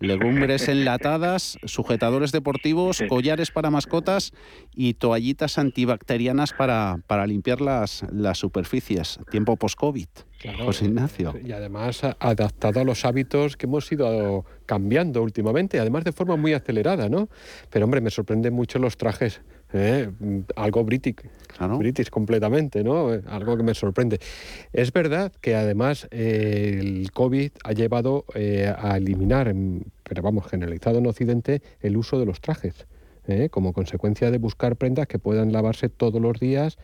[0.00, 4.32] legumbres enlatadas, sujetadores deportivos, collares para mascotas
[4.74, 9.20] y toallitas antibacterianas para, para limpiar las, las superficies.
[9.30, 10.08] Tiempo post-COVID.
[10.64, 11.34] José Ignacio.
[11.44, 16.54] Y además adaptado a los hábitos que hemos ido cambiando últimamente, además de forma muy
[16.54, 17.28] acelerada, ¿no?
[17.68, 19.42] Pero hombre, me sorprenden mucho los trajes
[19.72, 20.10] ¿eh?
[20.56, 21.16] algo british,
[21.78, 23.08] british completamente, ¿no?
[23.26, 24.18] Algo que me sorprende.
[24.72, 29.54] Es verdad que además eh, el COVID ha llevado eh, a eliminar,
[30.02, 32.86] pero vamos, generalizado en Occidente, el uso de los trajes.
[33.50, 36.78] como consecuencia de buscar prendas que puedan lavarse todos los días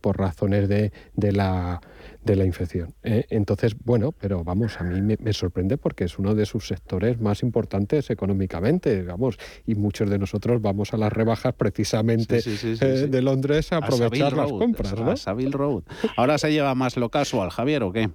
[0.00, 1.80] por razones de, de la
[2.24, 2.92] de la infección.
[3.02, 3.24] ¿eh?
[3.30, 7.42] Entonces, bueno, pero vamos, a mí me, sorprende porque es uno de sus sectores más
[7.42, 13.72] importantes económicamente, vamos, y muchos de nosotros vamos a las rebajas precisamente eh, de Londres
[13.72, 15.10] a aprovechar las compras, ¿no?
[15.10, 15.84] A Savile Road.
[16.16, 18.08] Ahora se lleva más lo casual, Javier, ¿o qué?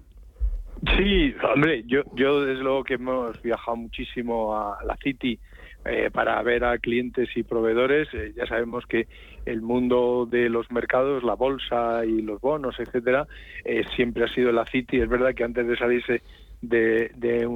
[0.97, 5.39] Sí, hombre, yo, yo desde luego que hemos viajado muchísimo a la City
[5.87, 8.07] eh, para ver a clientes y proveedores.
[8.13, 9.07] Eh, ya sabemos que
[9.45, 13.27] el mundo de los mercados, la bolsa y los bonos, etcétera,
[13.63, 14.99] eh, siempre ha sido la City.
[14.99, 16.21] Es verdad que antes de salirse
[16.61, 17.11] de,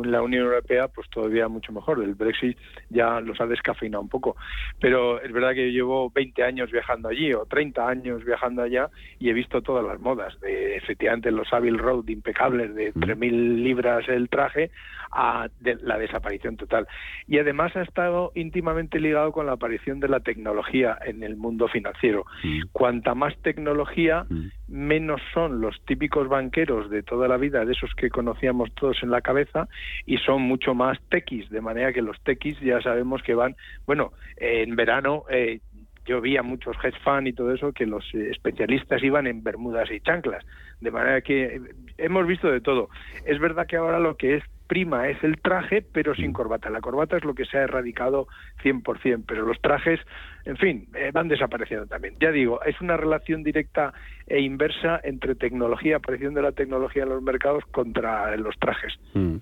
[0.06, 2.04] la Unión Europea, pues todavía mucho mejor.
[2.04, 2.58] El Brexit
[2.90, 4.36] ya los ha descafeinado un poco.
[4.80, 8.90] Pero es verdad que llevo 20 años viajando allí o 30 años viajando allá
[9.20, 10.40] y he visto todas las modas.
[10.42, 14.72] De, efectivamente, los Abbey Road impecables de 3.000 libras el traje
[15.12, 16.88] a la desaparición total.
[17.28, 21.68] Y además ha estado íntimamente ligado con la aparición de la tecnología en el mundo
[21.68, 22.26] financiero.
[22.72, 24.26] Cuanta más tecnología,
[24.70, 29.12] menos son los típicos banqueros de toda la vida, de esos que conocíamos todos en
[29.12, 29.68] la cabeza,
[30.06, 33.56] y son mucho más tequis, de manera que los tequis ya sabemos que van,
[33.86, 35.60] bueno, en verano eh,
[36.06, 39.44] yo vi a muchos hedge fund y todo eso que los eh, especialistas iban en
[39.44, 40.46] bermudas y chanclas,
[40.82, 41.62] de manera que
[41.98, 42.90] hemos visto de todo.
[43.26, 46.70] Es verdad que ahora lo que es prima es el traje, pero sin corbata.
[46.70, 48.28] La corbata es lo que se ha erradicado
[48.64, 50.00] 100%, pero los trajes,
[50.46, 52.16] en fin, eh, van desapareciendo también.
[52.22, 53.94] Ya digo, es una relación directa
[54.28, 58.94] e inversa entre tecnología, aparición de la tecnología en los mercados contra los trajes.
[59.16, 59.38] Mm.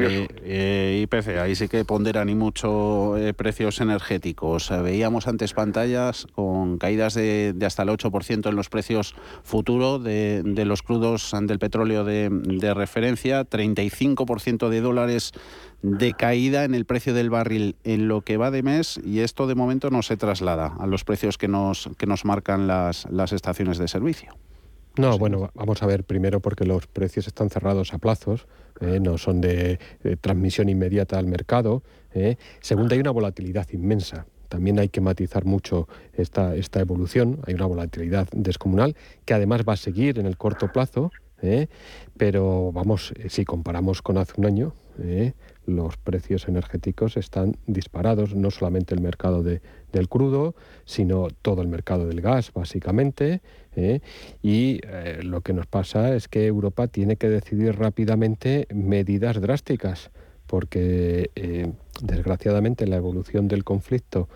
[0.00, 4.70] Eh, eh, IPC, ahí sí que ponderan y mucho eh, precios energéticos.
[4.82, 10.82] veíamos antes pantallas con caídas de, hasta el 8% en los precios futuros de, los
[10.82, 15.32] crudos del petróleo de, de referencia, 35% de dólares
[15.82, 19.46] de caída en el precio del barril en lo que va de mes y esto
[19.46, 23.32] de momento no se traslada a los precios que nos, que nos marcan las, las
[23.32, 24.34] estaciones de servicio.
[24.96, 28.46] No, bueno, vamos a ver primero porque los precios están cerrados a plazos,
[28.80, 29.80] eh, no son de,
[30.20, 31.82] transmisión inmediata al mercado.
[32.12, 32.36] Eh.
[32.60, 34.26] Segundo, hay una volatilidad inmensa.
[34.48, 37.40] También hay que matizar mucho esta, esta evolución.
[37.44, 41.10] Hay una volatilidad descomunal que además va a seguir en el corto plazo.
[41.42, 41.66] Eh.
[42.16, 44.74] Pero vamos, si comparamos con hace un año,
[45.66, 49.60] los precios energéticos están disparados, no solamente el mercado de,
[49.94, 53.40] del crudo, sino todo el mercado del gas, básicamente.
[53.76, 54.00] ¿eh?
[54.42, 60.10] Y eh, lo que nos pasa es que Europa tiene que decidir rápidamente medidas drásticas,
[60.46, 61.72] porque eh,
[62.02, 64.28] desgraciadamente la evolución del conflicto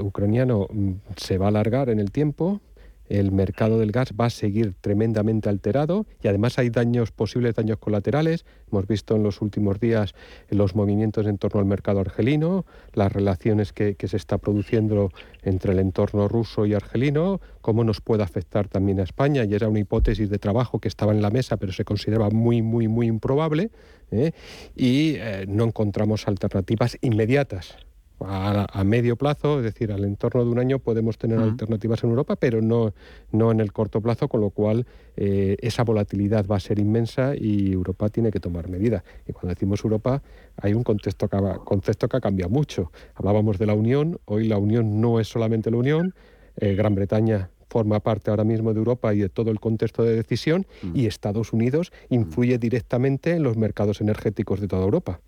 [0.00, 2.60] ucraniano mm, se va a alargar en el tiempo,
[3.08, 7.78] el mercado del gas va a seguir tremendamente alterado y además hay daños, posibles daños
[7.78, 8.44] colaterales.
[8.70, 10.14] Hemos visto en los últimos días
[10.50, 15.10] los movimientos en torno al mercado argelino, las relaciones que, se está produciendo
[15.42, 19.44] entre el entorno ruso y argelino, cómo nos puede afectar también a España.
[19.44, 22.62] Y era una hipótesis de trabajo que estaba en la mesa, pero se consideraba muy,
[22.62, 23.70] muy, muy improbable.
[24.10, 24.32] ¿eh?
[24.76, 27.87] Y eh, no encontramos alternativas inmediatas
[28.20, 32.36] a, medio plazo, es decir, al entorno de un año podemos tener alternativas en Europa,
[32.36, 32.92] pero no,
[33.32, 37.34] no en el corto plazo, con lo cual eh, esa volatilidad va a ser inmensa
[37.36, 39.02] y Europa tiene que tomar medidas.
[39.26, 40.22] Y cuando decimos Europa,
[40.56, 42.90] hay un contexto que, contexto que ha cambiado mucho.
[43.14, 46.14] Hablábamos de la Unión, hoy la Unión no es solamente la Unión,
[46.56, 50.16] eh, Gran Bretaña forma parte ahora mismo de Europa y de todo el contexto de
[50.16, 55.20] decisión y Estados Unidos influye directamente en los mercados energéticos de toda Europa.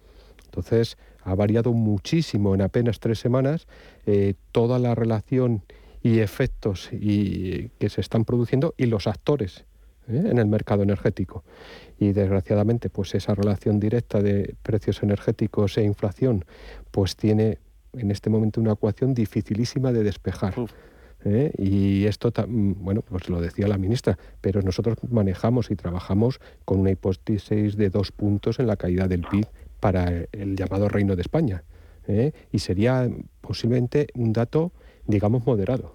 [0.51, 3.66] Entonces, ha variado muchísimo en apenas tres semanas
[4.05, 5.62] eh, toda la relación
[6.03, 9.64] y efectos y, que se están produciendo y los actores
[10.09, 10.22] ¿eh?
[10.26, 11.44] en el mercado energético.
[11.98, 16.44] Y desgraciadamente, pues esa relación directa de precios energéticos e inflación,
[16.90, 17.59] pues tiene
[17.92, 20.55] en este momento una ecuación dificilísima de despejar.
[21.24, 21.53] ¿eh?
[21.59, 26.90] Y esto, bueno, pues lo decía la ministra, pero nosotros manejamos y trabajamos con una
[26.90, 29.46] hipótesis de dos puntos en la caída del PIB
[29.81, 31.64] para el llamado Reino de España.
[32.07, 32.33] ¿eh?
[32.53, 33.09] Y sería
[33.41, 34.72] posiblemente un dato,
[35.07, 35.95] digamos, moderado.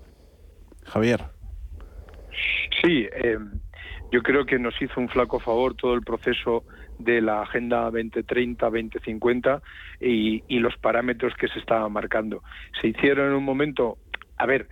[0.84, 1.22] Javier.
[2.82, 3.38] Sí, eh,
[4.12, 6.64] yo creo que nos hizo un flaco favor todo el proceso
[7.00, 9.62] de la Agenda 2030-2050
[10.00, 12.44] y, y los parámetros que se estaban marcando.
[12.82, 13.98] Se hicieron en un momento,
[14.38, 14.68] a ver,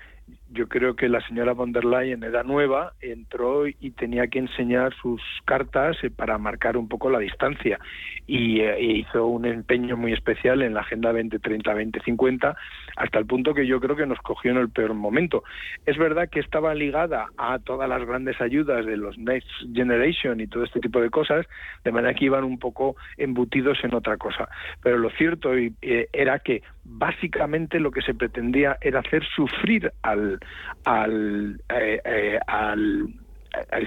[0.53, 4.93] yo creo que la señora von der Leyen era nueva, entró y tenía que enseñar
[5.01, 7.79] sus cartas eh, para marcar un poco la distancia
[8.27, 12.55] y eh, hizo un empeño muy especial en la Agenda 2030-2050
[12.95, 15.43] hasta el punto que yo creo que nos cogió en el peor momento.
[15.85, 20.47] Es verdad que estaba ligada a todas las grandes ayudas de los Next Generation y
[20.47, 21.45] todo este tipo de cosas,
[21.83, 24.47] de manera que iban un poco embutidos en otra cosa.
[24.81, 25.73] Pero lo cierto eh,
[26.13, 30.39] era que básicamente lo que se pretendía era hacer sufrir al,
[30.85, 33.13] al, eh, eh, al,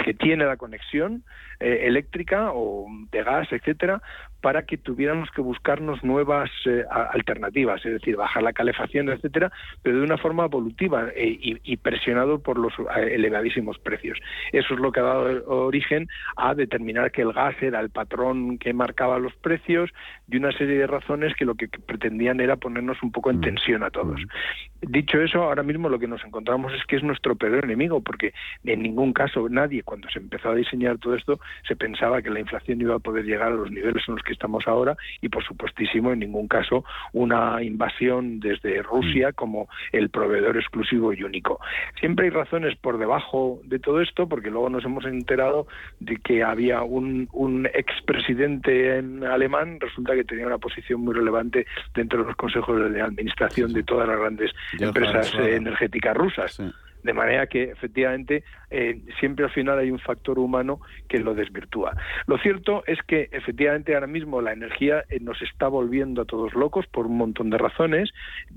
[0.05, 1.25] que tiene la conexión
[1.61, 4.01] eh, eléctrica o de gas, etcétera,
[4.47, 9.51] para que tuviéramos que buscarnos nuevas eh, alternativas, es decir, bajar la calefacción, etcétera,
[9.83, 14.17] pero de una forma evolutiva eh, y, presionado por los elevadísimos precios.
[14.53, 18.59] Eso es lo que ha dado origen a determinar que el gas era el patrón
[18.59, 19.91] que marcaba los precios
[20.31, 23.41] y una serie de razones que lo que pretendían era ponernos un poco en mm.
[23.41, 24.21] tensión a todos.
[24.21, 24.93] Mm.
[24.93, 28.33] Dicho eso, ahora mismo lo que nos encontramos es que es nuestro peor enemigo, porque
[28.65, 32.39] en ningún caso nadie, cuando se empezó a diseñar todo esto, se pensaba que la
[32.39, 35.45] inflación iba a poder llegar a los niveles en los que estamos ahora y, por
[35.45, 39.33] supuestísimo, en ningún caso una invasión desde Rusia mm.
[39.35, 41.59] como el proveedor exclusivo y único.
[41.99, 45.67] Siempre hay razones por debajo de todo esto, porque luego nos hemos enterado
[46.01, 51.67] de que había un, un expresidente en alemán, resulta que tenía una posición muy relevante
[51.95, 56.61] dentro de los consejos de administración de todas las grandes empresas energéticas rusas.
[57.07, 61.97] De manera que efectivamente eh, siempre al final hay un factor humano que lo desvirtúa.
[62.27, 66.53] Lo cierto es que efectivamente ahora mismo la energía eh, nos está volviendo a todos
[66.55, 68.11] locos por un montón de razones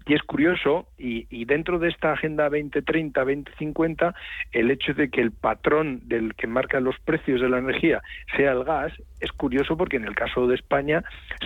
[0.08, 4.14] y es curioso y, dentro de esta agenda 2030-2050
[4.52, 8.02] el hecho de que el patrón del que marca los precios de la energía
[8.36, 11.04] sea el gas es curioso porque en el caso de España,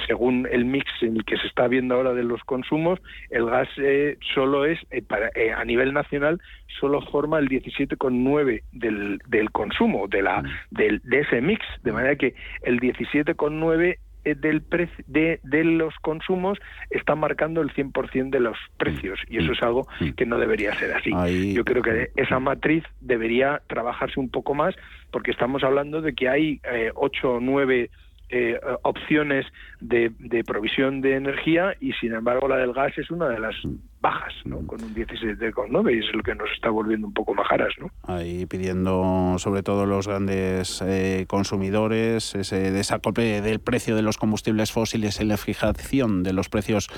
[0.08, 3.00] según el mix en el que se está viendo ahora de los consumos,
[3.30, 6.40] el gas eh, solo es, para, a nivel nacional,
[6.80, 10.48] solo forma el 17,9 del, del consumo, de, la, mm.
[10.72, 14.64] del, de ese mix, de manera que el 17,9 del
[15.08, 16.58] de, de, los consumos
[16.90, 19.54] está marcando el 100% de los precios y eso mm.
[19.54, 20.10] es algo mm.
[20.12, 21.12] que no debería ser así.
[21.54, 24.76] Yo creo que esa matriz debería trabajarse un poco más
[25.12, 27.90] porque estamos hablando de que hay eh, ocho o nueve
[28.30, 29.46] eh, opciones
[29.80, 33.56] de, de, provisión de energía y sin embargo la del gas es una de las
[34.04, 34.68] bajas, ¿no?
[34.68, 37.90] Con un 17,9 y es lo que nos está volviendo un poco majaras, ¿no?
[38.04, 44.74] Ahí pidiendo sobre todo los grandes eh, consumidores ese desacople del precio de los combustibles
[44.74, 46.90] fósiles en la fijación de los precios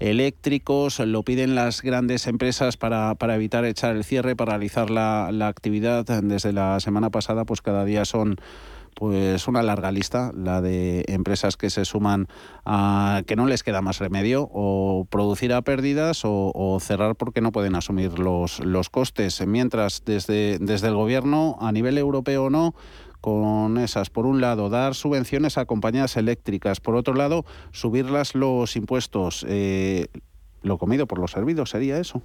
[0.00, 0.98] eléctricos.
[0.98, 6.04] Lo piden las grandes empresas para, para evitar echar el cierre, paralizar la, la actividad.
[6.04, 8.36] Desde la semana pasada, pues cada día son
[8.98, 12.26] pues una larga lista, la de empresas que se suman
[12.64, 17.52] a que no les queda más remedio o producir a pérdidas o, cerrar porque no
[17.52, 19.40] pueden asumir los, los costes.
[19.46, 22.74] Mientras desde, desde el gobierno, a nivel europeo o no,
[23.20, 24.10] con esas.
[24.10, 26.80] Por un lado, dar subvenciones a compañías eléctricas.
[26.80, 29.46] Por otro lado, subirlas los impuestos.
[29.48, 30.08] Eh,
[30.62, 32.20] lo comido por los servidos sería eso.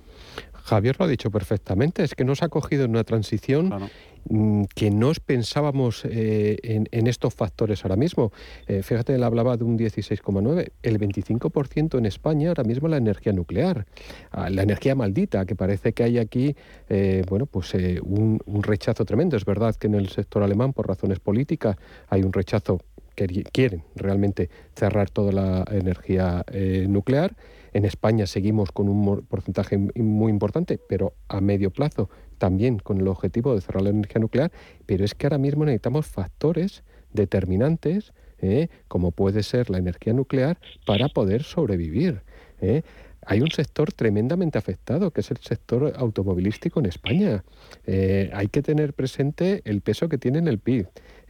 [0.64, 3.90] Javier lo ha dicho perfectamente, es que nos ha cogido en una transición
[4.30, 6.58] mm, que no pensábamos eh,
[6.90, 8.32] en, estos factores ahora mismo.
[8.68, 13.34] Eh, fíjate, él hablaba de un 16,9, el 25% en España ahora mismo la energía
[13.34, 13.86] nuclear,
[14.32, 16.56] ah, la energía maldita, que parece que hay aquí,
[16.90, 19.36] eh, bueno, pues un, un rechazo tremendo.
[19.36, 21.76] Es verdad que en el sector alemán, por razones políticas,
[22.08, 22.80] hay un rechazo
[23.16, 26.44] que quieren realmente cerrar toda la energía
[26.88, 27.36] nuclear
[27.74, 33.08] en España seguimos con un porcentaje muy importante, pero a medio plazo también con el
[33.08, 34.52] objetivo de cerrar la energía nuclear,
[34.86, 38.68] pero es que ahora mismo necesitamos factores determinantes, ¿eh?
[38.88, 42.22] como puede ser la energía nuclear, para poder sobrevivir.
[42.62, 42.84] ¿eh?
[43.26, 47.44] Hay un sector tremendamente afectado, que es el sector automovilístico en España.
[47.86, 50.88] Eh, hay que tener presente el peso que tiene en el PIB.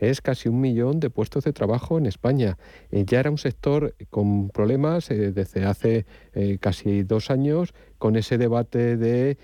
[0.09, 2.57] Es casi un millón de puestos de trabajo en España.
[2.91, 8.15] Eh, ya era un sector con problemas eh, desde hace eh, casi dos años con
[8.15, 9.37] ese debate de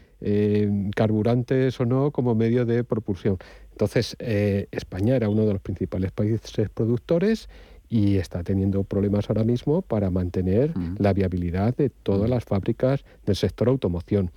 [0.96, 3.38] carburantes o no como medio de propulsión.
[3.72, 7.48] Entonces, España era uno de los principales países productores
[7.88, 13.38] y está teniendo problemas ahora mismo para mantener la viabilidad de todas las fábricas del
[13.38, 14.32] sector automoción.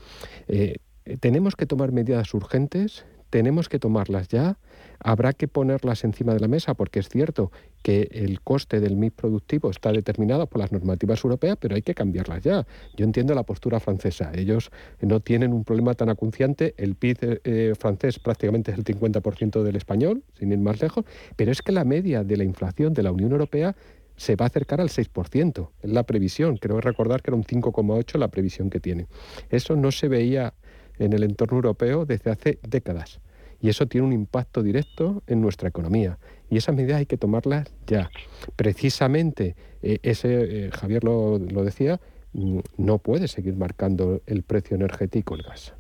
[1.19, 4.59] tenemos que tomar medidas urgentes tenemos que tomarlas ya,
[5.05, 7.51] habrá que ponerlas encima de la mesa porque es cierto
[7.83, 11.95] que el coste del mix productivo está determinado por las normativas europeas, pero hay que
[11.95, 12.67] cambiarlas ya.
[12.97, 17.75] Yo entiendo la postura francesa, ellos no tienen un problema tan acuciante, el PIB eh,
[17.79, 21.05] francés prácticamente es el 50% del español, sin ir más lejos,
[21.37, 23.75] pero es que la media de la inflación de la Unión Europea
[24.17, 28.19] se va a acercar al 6%, es la previsión, creo recordar que era un 5,8%
[28.19, 29.07] la previsión que tiene.
[29.51, 30.55] Eso no se veía
[30.99, 33.21] en el entorno europeo desde hace décadas.
[33.63, 36.19] Y eso tiene un impacto directo en nuestra economía.
[36.51, 38.11] Y esas medidas hay que tomarlas ya.
[38.57, 42.01] Precisamente, eh, ese, eh, Javier lo, decía,
[42.33, 45.75] mm, no puede seguir marcando el precio energético el gas.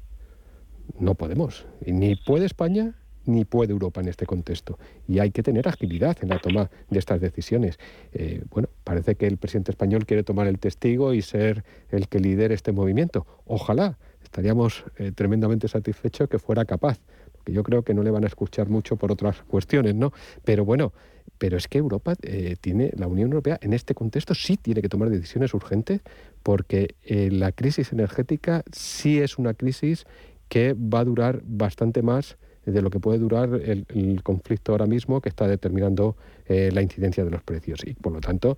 [1.01, 1.67] No podemos.
[1.85, 4.79] Ni puede España ni puede Europa en este contexto.
[5.09, 7.79] Y hay que tener agilidad en la toma de estas decisiones.
[8.13, 12.21] Eh, bueno, parece que el presidente español quiere tomar el testigo y ser el que
[12.21, 13.27] lidere este movimiento.
[13.45, 16.99] Ojalá, estaríamos tremendamente satisfechos que fuera capaz,
[17.43, 20.13] porque yo creo que no le van a escuchar mucho por otras cuestiones, ¿no?
[20.45, 20.93] Pero bueno,
[21.39, 24.89] pero es que Europa eh, tiene, la Unión Europea en este contexto sí tiene que
[24.89, 26.03] tomar decisiones urgentes,
[26.43, 30.05] porque eh, la crisis energética sí es una crisis
[30.49, 35.21] que va a durar bastante más de lo que puede durar el, conflicto ahora mismo
[35.21, 36.17] que está determinando
[36.47, 37.81] la incidencia de los precios.
[37.85, 38.57] Y por lo tanto,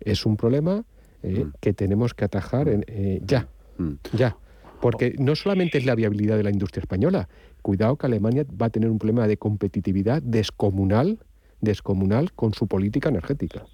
[0.00, 0.84] es un problema
[1.22, 1.52] mm.
[1.58, 2.84] que tenemos que atajar en,
[3.24, 3.92] ya, mm.
[4.12, 4.36] ya.
[4.82, 7.28] Porque no solamente es la viabilidad de la industria española,
[7.66, 11.18] cuidado que Alemania va a tener un problema de competitividad descomunal,
[11.60, 13.64] descomunal con su política energética.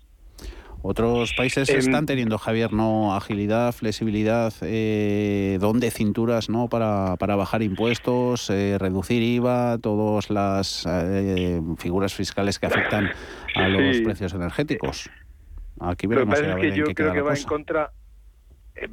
[0.81, 7.63] Otros países están teniendo, Javier, no agilidad, flexibilidad, eh, donde cinturas no para, para bajar
[7.63, 13.11] impuestos, eh, reducir IVA, todas las eh, figuras fiscales que afectan
[13.55, 15.11] a los precios energéticos.
[15.81, 17.93] Aquí veremos Lo que, yo creo que va en contra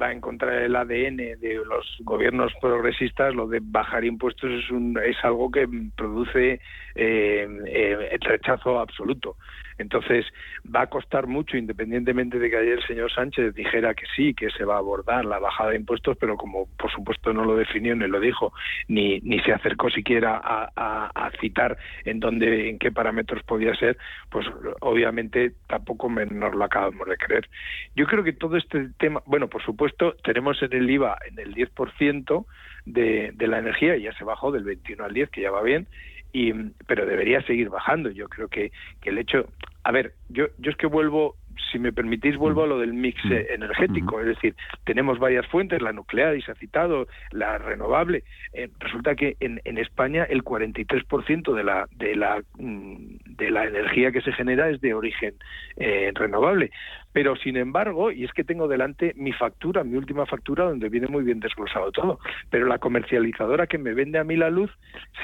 [0.00, 4.98] va en contra del ADN de los gobiernos progresistas, lo de bajar impuestos es, un,
[4.98, 6.60] es algo que produce
[6.94, 9.36] eh, eh, rechazo absoluto.
[9.80, 10.26] Entonces,
[10.64, 14.50] va a costar mucho, independientemente de que ayer el señor Sánchez dijera que sí, que
[14.50, 17.96] se va a abordar la bajada de impuestos, pero como por supuesto no lo definió
[17.96, 18.52] ni lo dijo,
[18.88, 23.96] ni, ni se acercó siquiera a, citar en dónde, en qué parámetros podía ser,
[24.30, 24.46] pues
[24.80, 27.48] obviamente tampoco nos lo acabamos de creer.
[27.96, 31.54] Yo creo que todo este tema, bueno, por supuesto, tenemos en el IVA en el
[31.54, 32.44] 10%
[32.84, 35.86] de, de la energía, ya se bajó del 21 al 10, que ya va bien,
[36.32, 36.52] y,
[36.86, 38.10] pero debería seguir bajando.
[38.10, 39.48] Yo creo que, que el hecho,
[39.84, 41.36] a ver, yo, yo es que vuelvo,
[41.72, 43.32] si me permitís, vuelvo a lo del mix mm.
[43.50, 44.20] energético.
[44.20, 44.54] Es decir,
[44.84, 48.24] tenemos varias fuentes, la nuclear, y se ha citado, la renovable.
[48.52, 53.64] Eh, resulta que en, en España el 43% de la, de, la, mm, de la
[53.64, 55.34] energía que se genera es de origen
[55.76, 56.70] eh, renovable.
[57.12, 61.08] Pero sin embargo, y es que tengo delante mi factura, mi última factura, donde viene
[61.08, 64.70] muy bien desglosado todo, pero la comercializadora que me vende a mí la luz,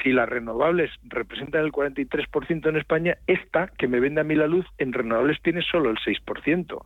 [0.03, 4.47] si las renovables representan el 43% en España, esta que me vende a mí la
[4.47, 6.81] luz en renovables tiene solo el 6%.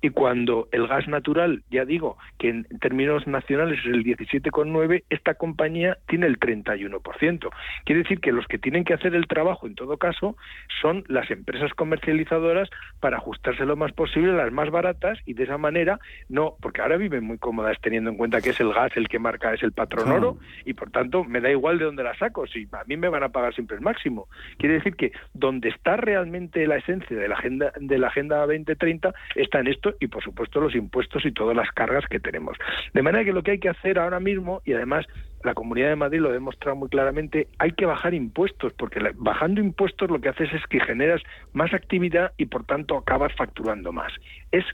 [0.00, 5.34] Y cuando el gas natural, ya digo, que en términos nacionales es el 17,9%, esta
[5.34, 7.50] compañía tiene el 31%.
[7.84, 10.36] Quiere decir que los que tienen que hacer el trabajo, en todo caso,
[10.80, 12.70] son las empresas comercializadoras
[13.00, 16.96] para ajustarse lo más posible las más baratas y de esa manera no, porque ahora
[16.96, 19.72] viven muy cómodas teniendo en cuenta que es el gas el que marca, es el
[19.72, 22.96] patrón oro y por tanto me da igual de dónde la saco, si a mí
[22.96, 24.28] me van a pagar siempre el máximo.
[24.56, 29.12] Quiere decir que donde está realmente la esencia de la agenda de la agenda 2030
[29.34, 32.56] está en esto y por supuesto los impuestos y todas las cargas que tenemos.
[32.94, 35.06] De manera que lo que hay que hacer ahora mismo y además
[35.44, 39.60] la Comunidad de Madrid lo ha demostrado muy claramente, hay que bajar impuestos, porque bajando
[39.60, 41.22] impuestos lo que haces es que generas
[41.52, 44.12] más actividad y por tanto acabas facturando más.
[44.50, 44.64] Es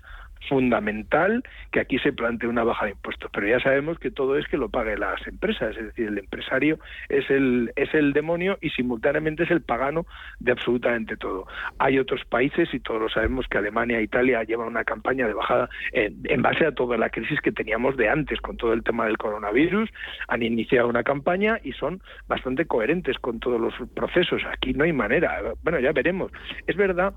[0.48, 1.42] fundamental
[1.72, 4.56] que aquí se plantee una baja de impuestos, pero ya sabemos que todo es que
[4.56, 6.78] lo pague las empresas, es decir, el empresario
[7.08, 10.06] es el es el demonio y simultáneamente es el pagano
[10.40, 11.46] de absolutamente todo.
[11.78, 15.34] Hay otros países y todos lo sabemos que Alemania e Italia llevan una campaña de
[15.34, 18.82] bajada en, en base a toda la crisis que teníamos de antes con todo el
[18.82, 19.90] tema del coronavirus,
[20.28, 24.42] han iniciado una campaña y son bastante coherentes con todos los procesos.
[24.52, 25.40] Aquí no hay manera.
[25.62, 26.32] Bueno, ya veremos.
[26.66, 27.14] Es verdad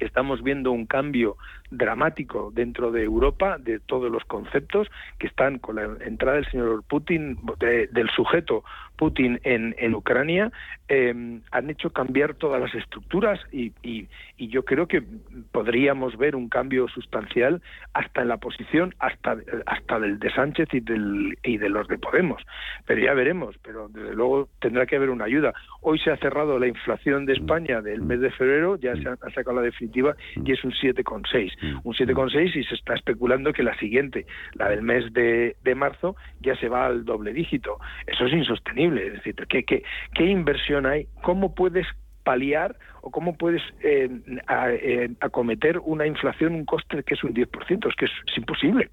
[0.00, 1.36] estamos viendo un cambio
[1.70, 4.88] dramático dentro de Europa de todos los conceptos
[5.18, 8.64] que están con la entrada del señor Putin, del sujeto
[8.96, 10.50] Putin en, en Ucrania,
[10.88, 14.08] eh, han hecho cambiar todas las estructuras y, y,
[14.38, 15.02] yo creo que
[15.50, 17.60] podríamos ver un cambio sustancial
[17.92, 19.36] hasta en la posición hasta
[19.66, 22.40] hasta del de Sánchez y del y de los de Podemos.
[22.86, 25.52] Pero ya veremos pero desde luego tendrá que haber una ayuda.
[25.80, 29.12] Hoy se ha cerrado la inflación de España del mes de febrero ya se ha,
[29.20, 33.62] ha sacado la definitiva y es un 7,6 un 7,6 y se está especulando que
[33.62, 38.26] la siguiente la del mes de, de marzo ya se va al doble dígito eso
[38.26, 39.82] es insostenible es decir qué, qué,
[40.14, 41.86] qué inversión hay, cómo puedes
[42.26, 44.10] paliar o cómo puedes eh,
[44.48, 48.36] a, eh, acometer una inflación, un coste que es un 10%, es que es, es
[48.36, 48.90] imposible.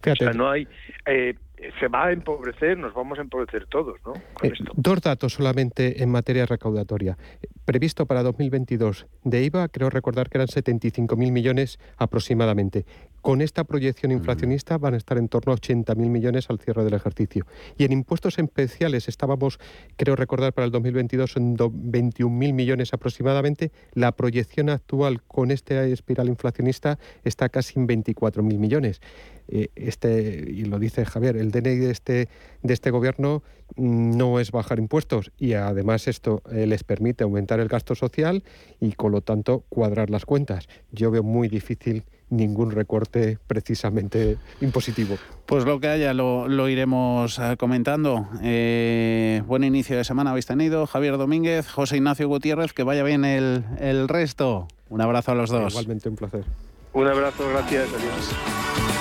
[0.00, 0.12] Fíjate.
[0.12, 0.68] O sea, no hay...
[1.04, 1.34] Eh,
[1.78, 4.14] se va a empobrecer, nos vamos a empobrecer todos, ¿no?
[4.42, 7.16] Eh, dos datos solamente en materia recaudatoria.
[7.64, 12.86] Previsto para 2022 de IVA, creo recordar que eran 75.000 millones aproximadamente.
[13.20, 16.94] Con esta proyección inflacionista van a estar en torno a 80.000 millones al cierre del
[16.94, 17.46] ejercicio.
[17.76, 19.58] Y en impuestos especiales estábamos,
[19.96, 23.72] creo recordar, para el 2022 en 21.000 millones aproximadamente.
[23.92, 29.00] La proyección actual con esta espiral inflacionista está casi en 24.000 millones.
[29.48, 32.28] Eh, este, y lo dice Javier, el DNI de este,
[32.62, 33.42] de este gobierno
[33.76, 38.42] no es bajar impuestos y además esto eh, les permite aumentar el gasto social
[38.80, 40.68] y con lo tanto cuadrar las cuentas.
[40.92, 45.16] Yo veo muy difícil ningún recorte precisamente impositivo.
[45.46, 48.28] Pues lo que haya lo, lo iremos eh, comentando.
[48.42, 50.86] Eh, buen inicio de semana habéis tenido.
[50.86, 54.68] Javier Domínguez, José Ignacio Gutiérrez, que vaya bien el, el resto.
[54.88, 55.72] Un abrazo a los dos.
[55.72, 56.44] Igualmente un placer.
[56.92, 57.88] Un abrazo, gracias.
[57.88, 58.97] Adiós.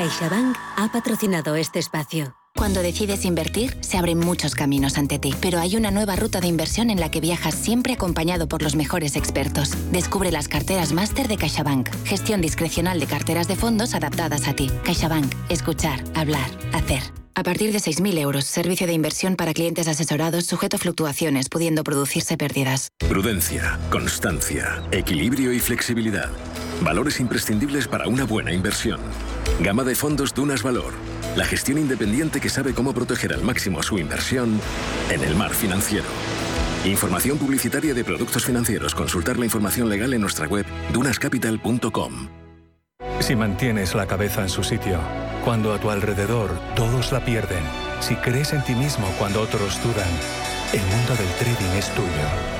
[0.00, 2.34] CaixaBank ha patrocinado este espacio.
[2.56, 6.46] Cuando decides invertir, se abren muchos caminos ante ti, pero hay una nueva ruta de
[6.46, 9.72] inversión en la que viajas siempre acompañado por los mejores expertos.
[9.92, 14.70] Descubre las carteras máster de CaixaBank, gestión discrecional de carteras de fondos adaptadas a ti.
[14.84, 17.02] CaixaBank, escuchar, hablar, hacer.
[17.34, 21.84] A partir de 6.000 euros, servicio de inversión para clientes asesorados sujeto a fluctuaciones, pudiendo
[21.84, 22.88] producirse pérdidas.
[23.06, 26.30] Prudencia, constancia, equilibrio y flexibilidad.
[26.82, 29.00] Valores imprescindibles para una buena inversión.
[29.60, 30.94] Gama de fondos Dunas Valor.
[31.36, 34.58] La gestión independiente que sabe cómo proteger al máximo su inversión
[35.10, 36.06] en el mar financiero.
[36.86, 38.94] Información publicitaria de productos financieros.
[38.94, 42.28] Consultar la información legal en nuestra web dunascapital.com.
[43.20, 44.98] Si mantienes la cabeza en su sitio,
[45.44, 47.62] cuando a tu alrededor todos la pierden,
[48.00, 50.08] si crees en ti mismo cuando otros dudan,
[50.72, 52.59] el mundo del trading es tuyo.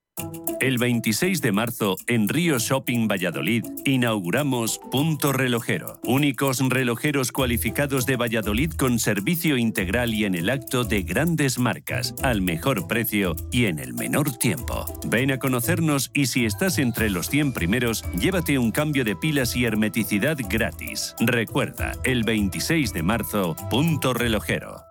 [0.61, 5.99] El 26 de marzo, en Río Shopping Valladolid, inauguramos Punto Relojero.
[6.03, 12.13] Únicos relojeros cualificados de Valladolid con servicio integral y en el acto de grandes marcas,
[12.21, 14.85] al mejor precio y en el menor tiempo.
[15.07, 19.55] Ven a conocernos y si estás entre los 100 primeros, llévate un cambio de pilas
[19.55, 21.15] y hermeticidad gratis.
[21.19, 24.90] Recuerda, el 26 de marzo, Punto Relojero.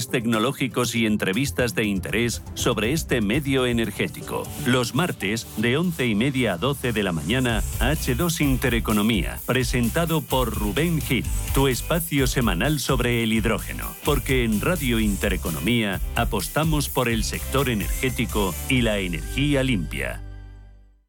[0.09, 4.47] tecnológicos y entrevistas de interés sobre este medio energético.
[4.65, 10.53] Los martes, de 11 y media a 12 de la mañana, H2 Intereconomía, presentado por
[10.53, 13.85] Rubén Gil, tu espacio semanal sobre el hidrógeno.
[14.03, 20.21] Porque en Radio Intereconomía apostamos por el sector energético y la energía limpia.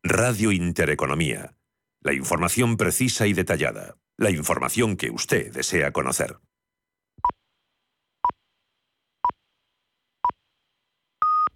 [0.02, 1.54] Radio Intereconomía.
[2.00, 3.96] La información precisa y detallada.
[4.16, 6.38] La información que usted desea conocer.